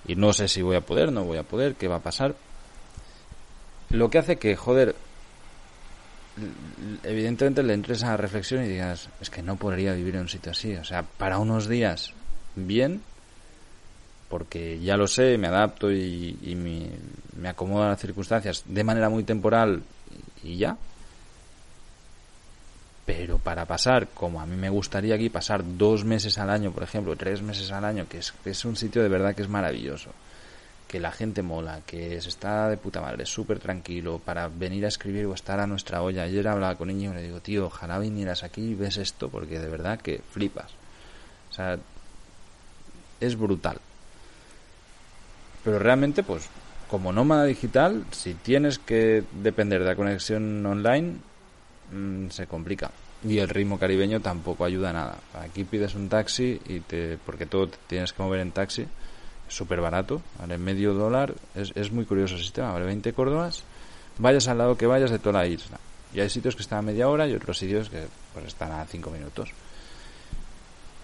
y 0.09 0.17
no 0.17 0.33
sé 0.33 0.49
si 0.49 0.63
voy 0.63 0.77
a 0.77 0.81
poder, 0.81 1.13
no 1.13 1.25
voy 1.25 1.37
a 1.37 1.43
poder, 1.43 1.75
qué 1.75 1.87
va 1.87 1.97
a 1.97 2.03
pasar. 2.03 2.35
Lo 3.91 4.09
que 4.09 4.17
hace 4.17 4.37
que, 4.37 4.57
joder, 4.57 4.97
evidentemente 7.03 7.63
le 7.63 7.75
entres 7.75 8.05
a 8.05 8.09
la 8.09 8.17
reflexión 8.17 8.65
y 8.65 8.69
digas, 8.69 9.11
es 9.21 9.29
que 9.29 9.43
no 9.43 9.57
podría 9.57 9.93
vivir 9.93 10.15
en 10.15 10.23
un 10.23 10.29
sitio 10.31 10.53
así. 10.53 10.75
O 10.77 10.85
sea, 10.85 11.03
para 11.03 11.39
unos 11.39 11.69
días, 11.69 12.15
bien, 12.55 13.03
porque 14.31 14.81
ya 14.81 14.97
lo 14.97 15.09
sé, 15.09 15.37
me 15.37 15.49
adapto 15.49 15.93
y, 15.93 16.39
y 16.43 16.55
me, 16.55 16.89
me 17.39 17.51
acomodo 17.51 17.83
a 17.83 17.91
las 17.91 18.01
circunstancias 18.01 18.65
de 18.65 18.83
manera 18.83 19.11
muy 19.11 19.25
temporal 19.25 19.83
y 20.43 20.57
ya 20.57 20.79
pero 23.07 23.39
para 23.39 23.65
pasar, 23.65 24.09
como 24.09 24.41
a 24.41 24.47
mí 24.47 24.57
me 24.57 24.69
gustaría 24.69 25.15
aquí, 25.15 25.31
pasar 25.31 25.63
dos 25.65 26.05
meses 26.05 26.39
al 26.39 26.51
año, 26.51 26.73
por 26.73 26.83
ejemplo, 26.83 27.15
tres 27.15 27.41
meses 27.41 27.71
al 27.71 27.85
año, 27.85 28.07
que 28.09 28.19
es, 28.19 28.35
es 28.45 28.65
un 28.65 28.75
sitio 28.75 29.01
de 29.01 29.09
verdad 29.09 29.35
que 29.35 29.43
es 29.43 29.49
maravilloso, 29.49 30.11
que 30.89 30.99
la 30.99 31.13
gente 31.13 31.43
mola, 31.43 31.83
que 31.87 32.21
se 32.21 32.29
está 32.29 32.69
de 32.69 32.77
puta 32.77 33.01
madre, 33.01 33.25
súper 33.25 33.61
tranquilo, 33.61 34.21
para 34.23 34.49
venir 34.49 34.85
a 34.85 34.89
escribir 34.89 35.27
o 35.27 35.35
estar 35.35 35.61
a 35.61 35.69
nuestra 35.69 36.03
olla. 36.03 36.25
Ayer 36.25 36.49
hablaba 36.49 36.75
con 36.75 36.89
niño 36.89 37.13
y 37.13 37.15
le 37.15 37.23
digo, 37.23 37.41
tío, 37.41 37.67
ojalá 37.67 38.01
vinieras 38.01 38.43
aquí 38.43 38.63
y 38.63 38.75
ves 38.75 38.97
esto, 38.97 39.29
porque 39.29 39.61
de 39.61 39.69
verdad 39.69 40.01
que 40.01 40.21
flipas. 40.33 40.73
O 41.51 41.55
sea, 41.55 41.79
es 43.21 43.37
brutal. 43.39 43.79
Pero 45.63 45.79
realmente, 45.79 46.25
pues, 46.25 46.49
como 46.89 47.13
nómada 47.13 47.45
digital, 47.45 48.05
si 48.11 48.35
tienes 48.35 48.81
que 48.81 49.23
depender 49.43 49.81
de 49.81 49.87
la 49.87 49.97
conexión 49.97 50.65
online, 50.67 51.19
Mm, 51.93 52.29
se 52.31 52.47
complica. 52.47 52.91
Y 53.25 53.39
el 53.39 53.49
ritmo 53.49 53.79
caribeño 53.79 54.21
tampoco 54.21 54.65
ayuda 54.65 54.91
a 54.91 54.93
nada. 54.93 55.19
Aquí 55.35 55.65
pides 55.65 55.95
un 55.95 56.09
taxi 56.09 56.61
y 56.69 56.81
te, 56.81 57.19
porque 57.25 57.47
todo 57.47 57.69
te 57.69 57.79
tienes 57.87 58.13
que 58.13 58.23
mover 58.23 58.41
en 58.41 58.53
taxi, 58.53 58.83
es 58.83 59.55
súper 59.55 59.81
barato, 59.81 60.21
vale 60.39 60.59
medio 60.59 60.95
dólar, 60.95 61.35
es, 61.55 61.73
es 61.75 61.91
muy 61.93 62.05
curioso 62.05 62.35
el 62.35 62.41
sistema, 62.41 62.73
vale 62.73 62.87
20 62.87 63.13
córdobas, 63.13 63.63
vayas 64.19 64.49
al 64.49 64.59
lado 64.59 64.77
que 64.77 64.87
vayas 64.87 65.11
de 65.11 65.19
toda 65.19 65.41
la 65.41 65.47
isla. 65.47 65.79
Y 66.13 66.21
hay 66.21 66.31
sitios 66.31 66.57
que 66.57 66.63
están 66.63 66.81
a 66.81 66.83
media 66.83 67.09
hora 67.09 67.27
y 67.27 67.35
otros 67.35 67.59
sitios 67.59 67.89
que 67.89 68.07
pues 68.33 68.47
están 68.47 68.73
a 68.73 68.85
5 68.85 69.11
minutos. 69.11 69.51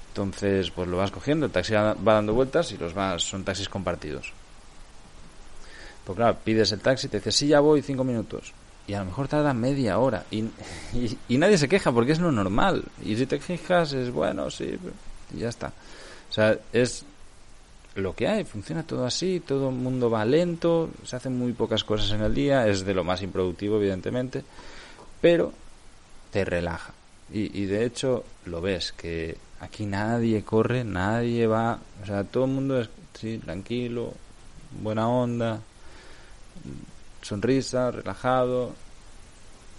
Entonces, 0.08 0.70
pues 0.70 0.88
lo 0.88 0.98
vas 0.98 1.10
cogiendo, 1.10 1.46
el 1.46 1.52
taxi 1.52 1.72
va 1.72 1.94
dando 1.94 2.34
vueltas 2.34 2.70
y 2.72 2.76
los 2.76 2.92
vas, 2.92 3.22
son 3.22 3.44
taxis 3.44 3.68
compartidos. 3.68 4.32
Pues 6.04 6.16
claro, 6.16 6.36
pides 6.44 6.72
el 6.72 6.80
taxi, 6.80 7.08
te 7.08 7.18
dice, 7.18 7.32
sí, 7.32 7.46
ya 7.48 7.60
voy 7.60 7.80
5 7.80 8.04
minutos 8.04 8.52
y 8.86 8.94
a 8.94 9.00
lo 9.00 9.06
mejor 9.06 9.28
tarda 9.28 9.54
media 9.54 9.98
hora. 9.98 10.24
Y, 10.30 10.44
y, 11.28 11.38
nadie 11.38 11.58
se 11.58 11.68
queja 11.68 11.92
porque 11.92 12.12
es 12.12 12.20
lo 12.20 12.32
normal. 12.32 12.84
Y 13.04 13.16
si 13.16 13.26
te 13.26 13.38
quejas 13.38 13.92
es 13.92 14.10
bueno 14.10 14.50
sí 14.50 14.78
y 15.34 15.38
ya 15.38 15.48
está. 15.48 15.72
O 16.28 16.32
sea 16.32 16.58
es 16.72 17.04
lo 17.94 18.14
que 18.14 18.26
hay, 18.26 18.44
funciona 18.44 18.82
todo 18.82 19.04
así, 19.04 19.40
todo 19.40 19.68
el 19.68 19.74
mundo 19.74 20.10
va 20.10 20.24
lento, 20.24 20.90
se 21.04 21.16
hacen 21.16 21.38
muy 21.38 21.52
pocas 21.52 21.84
cosas 21.84 22.10
en 22.12 22.22
el 22.22 22.34
día, 22.34 22.66
es 22.66 22.84
de 22.84 22.94
lo 22.94 23.04
más 23.04 23.22
improductivo, 23.22 23.76
evidentemente, 23.76 24.42
pero 25.20 25.52
te 26.30 26.44
relaja. 26.44 26.94
Y, 27.34 27.64
de 27.64 27.86
hecho 27.86 28.24
lo 28.44 28.60
ves, 28.60 28.92
que 28.92 29.38
aquí 29.60 29.86
nadie 29.86 30.42
corre, 30.42 30.84
nadie 30.84 31.46
va, 31.46 31.78
o 32.02 32.06
sea, 32.06 32.24
todo 32.24 32.44
el 32.44 32.50
mundo 32.50 32.78
es 32.78 32.90
sí, 33.18 33.38
tranquilo, 33.38 34.12
buena 34.82 35.08
onda, 35.08 35.60
sonrisa, 37.22 37.90
relajado. 37.90 38.74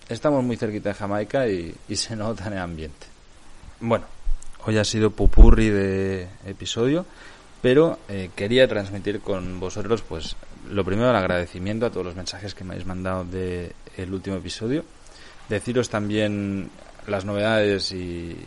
Estamos 0.10 0.44
muy 0.44 0.58
cerquita 0.58 0.90
de 0.90 0.96
Jamaica 0.96 1.48
y, 1.48 1.76
y 1.88 1.96
se 1.96 2.16
nota 2.16 2.48
en 2.48 2.54
el 2.54 2.60
ambiente. 2.60 3.08
Bueno, 3.80 4.06
hoy 4.66 4.78
ha 4.78 4.84
sido 4.84 5.12
pupurri 5.12 5.70
de 5.70 6.28
episodio 6.46 7.06
pero 7.64 7.98
eh, 8.10 8.30
quería 8.36 8.68
transmitir 8.68 9.22
con 9.22 9.62
vosotros 9.62 10.02
pues 10.02 10.36
lo 10.70 10.84
primero 10.84 11.10
el 11.10 11.16
agradecimiento 11.16 11.86
a 11.86 11.90
todos 11.90 12.06
los 12.06 12.16
mensajes 12.16 12.54
que 12.54 12.66
me 12.66 12.74
habéis 12.74 12.86
mandado 12.86 13.24
del 13.24 13.72
el 13.96 14.14
último 14.14 14.36
episodio 14.36 14.84
deciros 15.48 15.90
también 15.90 16.70
las 17.08 17.24
novedades 17.24 17.94
y, 17.94 18.38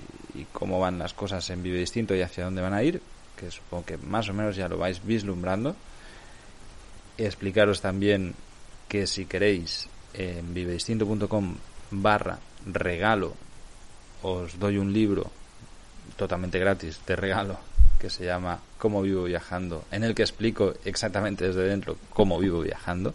cómo 0.53 0.79
van 0.79 0.99
las 0.99 1.15
cosas 1.15 1.49
en 1.49 1.63
Vive 1.63 1.79
Distinto 1.79 2.15
y 2.15 2.21
hacia 2.21 2.45
dónde 2.45 2.61
van 2.61 2.75
a 2.75 2.83
ir 2.83 3.01
que 3.39 3.51
supongo 3.51 3.87
que 3.87 3.97
más 3.97 4.29
o 4.29 4.35
menos 4.35 4.55
ya 4.55 4.69
lo 4.69 4.77
vais 4.77 5.03
vislumbrando 5.03 5.75
y 7.17 7.25
explicaros 7.25 7.81
también 7.81 8.35
que 8.89 9.07
si 9.07 9.27
queréis 9.27 9.89
en 10.15 10.55
vivedistinto.com 10.55 11.55
barra 11.91 12.39
regalo 12.67 13.35
os 14.23 14.59
doy 14.59 14.79
un 14.79 14.93
libro 14.93 15.31
totalmente 16.17 16.59
gratis 16.59 17.01
de 17.07 17.17
regalo 17.17 17.59
que 17.99 18.11
se 18.11 18.25
llama 18.25 18.61
Cómo 18.79 19.03
vivo 19.03 19.25
viajando, 19.25 19.85
en 19.91 20.05
el 20.05 20.15
que 20.15 20.23
explico 20.23 20.75
exactamente 20.85 21.47
desde 21.47 21.63
dentro 21.63 21.97
cómo 22.11 22.39
vivo 22.39 22.61
viajando, 22.61 23.15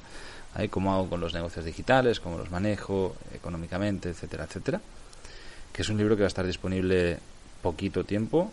cómo 0.70 0.94
hago 0.94 1.10
con 1.10 1.22
los 1.22 1.34
negocios 1.34 1.66
digitales, 1.66 2.20
cómo 2.20 2.38
los 2.38 2.52
manejo 2.52 3.16
económicamente, 3.34 4.10
etcétera, 4.10 4.46
etcétera. 4.46 4.82
Que 5.72 5.84
es 5.84 5.90
un 5.90 5.98
libro 5.98 6.16
que 6.16 6.24
va 6.24 6.28
a 6.28 6.34
estar 6.34 6.46
disponible 6.46 7.20
poquito 7.62 8.04
tiempo, 8.04 8.52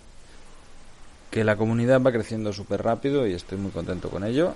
que 1.31 1.45
la 1.45 1.57
comunidad 1.57 2.01
va 2.01 2.13
creciendo 2.13 2.53
súper 2.53 2.83
rápido 2.83 3.27
y 3.27 3.33
estoy 3.33 3.59
muy 3.59 3.71
contento 3.71 4.11
con 4.11 4.25
ello. 4.25 4.55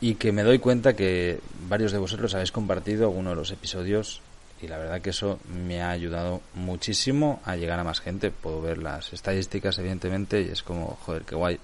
Y 0.00 0.14
que 0.14 0.32
me 0.32 0.42
doy 0.42 0.58
cuenta 0.58 0.94
que 0.94 1.40
varios 1.68 1.92
de 1.92 1.98
vosotros 1.98 2.34
habéis 2.34 2.52
compartido 2.52 3.06
alguno 3.06 3.30
de 3.30 3.36
los 3.36 3.50
episodios 3.50 4.20
y 4.60 4.66
la 4.66 4.78
verdad 4.78 5.00
que 5.00 5.10
eso 5.10 5.38
me 5.52 5.82
ha 5.82 5.90
ayudado 5.90 6.40
muchísimo 6.54 7.40
a 7.44 7.56
llegar 7.56 7.78
a 7.78 7.84
más 7.84 8.00
gente. 8.00 8.30
Puedo 8.30 8.60
ver 8.60 8.78
las 8.78 9.12
estadísticas, 9.12 9.78
evidentemente, 9.78 10.42
y 10.42 10.48
es 10.48 10.62
como, 10.62 10.98
joder, 11.04 11.22
qué 11.22 11.34
guay 11.34 11.58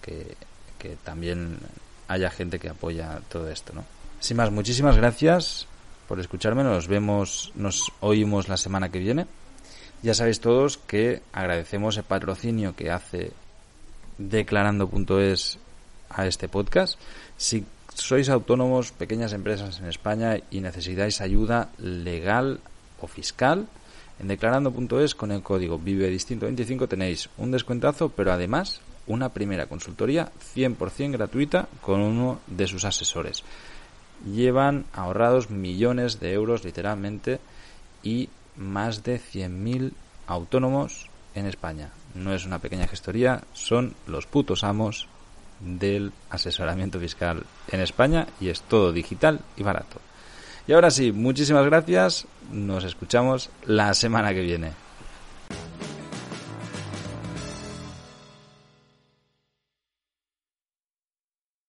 que, 0.00 0.36
que 0.78 0.96
también 1.02 1.58
haya 2.08 2.30
gente 2.30 2.58
que 2.58 2.68
apoya 2.68 3.20
todo 3.28 3.50
esto, 3.50 3.72
¿no? 3.72 3.84
Sin 4.20 4.36
más, 4.36 4.52
muchísimas 4.52 4.96
gracias 4.96 5.66
por 6.06 6.20
escucharme. 6.20 6.62
Nos 6.62 6.86
vemos, 6.86 7.52
nos 7.56 7.92
oímos 8.00 8.48
la 8.48 8.56
semana 8.56 8.90
que 8.90 9.00
viene. 9.00 9.26
Ya 10.02 10.14
sabéis 10.14 10.40
todos 10.40 10.78
que 10.78 11.22
agradecemos 11.32 11.96
el 11.96 12.04
patrocinio 12.04 12.76
que 12.76 12.90
hace 12.90 13.32
declarando.es 14.18 15.58
a 16.08 16.26
este 16.26 16.48
podcast. 16.48 16.98
Si 17.42 17.66
sois 17.98 18.30
autónomos, 18.30 18.94
pequeñas 18.94 19.32
empresas 19.32 19.80
en 19.80 19.90
España 19.90 20.38
y 20.48 20.60
necesitáis 20.60 21.20
ayuda 21.20 21.74
legal 21.82 22.62
o 23.02 23.08
fiscal, 23.10 23.66
en 24.20 24.28
declarando.es 24.28 25.16
con 25.16 25.32
el 25.32 25.42
código 25.42 25.76
Vive 25.76 26.06
Distinto 26.06 26.46
25 26.46 26.86
tenéis 26.86 27.28
un 27.38 27.50
descuentazo, 27.50 28.10
pero 28.10 28.30
además 28.30 28.80
una 29.08 29.30
primera 29.30 29.66
consultoría 29.66 30.30
100% 30.54 31.10
gratuita 31.10 31.66
con 31.80 31.98
uno 31.98 32.38
de 32.46 32.68
sus 32.68 32.84
asesores. 32.84 33.42
Llevan 34.24 34.84
ahorrados 34.92 35.50
millones 35.50 36.20
de 36.20 36.34
euros 36.34 36.62
literalmente 36.62 37.40
y 38.04 38.28
más 38.54 39.02
de 39.02 39.18
100.000 39.18 39.90
autónomos 40.28 41.10
en 41.34 41.46
España. 41.46 41.90
No 42.14 42.32
es 42.32 42.46
una 42.46 42.60
pequeña 42.60 42.86
gestoría, 42.86 43.42
son 43.52 43.96
los 44.06 44.26
putos 44.26 44.62
amos 44.62 45.08
del 45.64 46.12
asesoramiento 46.30 46.98
fiscal 46.98 47.44
en 47.68 47.80
España 47.80 48.26
y 48.40 48.48
es 48.48 48.62
todo 48.62 48.92
digital 48.92 49.40
y 49.56 49.62
barato. 49.62 50.00
Y 50.66 50.72
ahora 50.72 50.90
sí, 50.90 51.12
muchísimas 51.12 51.64
gracias. 51.66 52.26
Nos 52.52 52.84
escuchamos 52.84 53.50
la 53.66 53.94
semana 53.94 54.32
que 54.32 54.42
viene. 54.42 54.81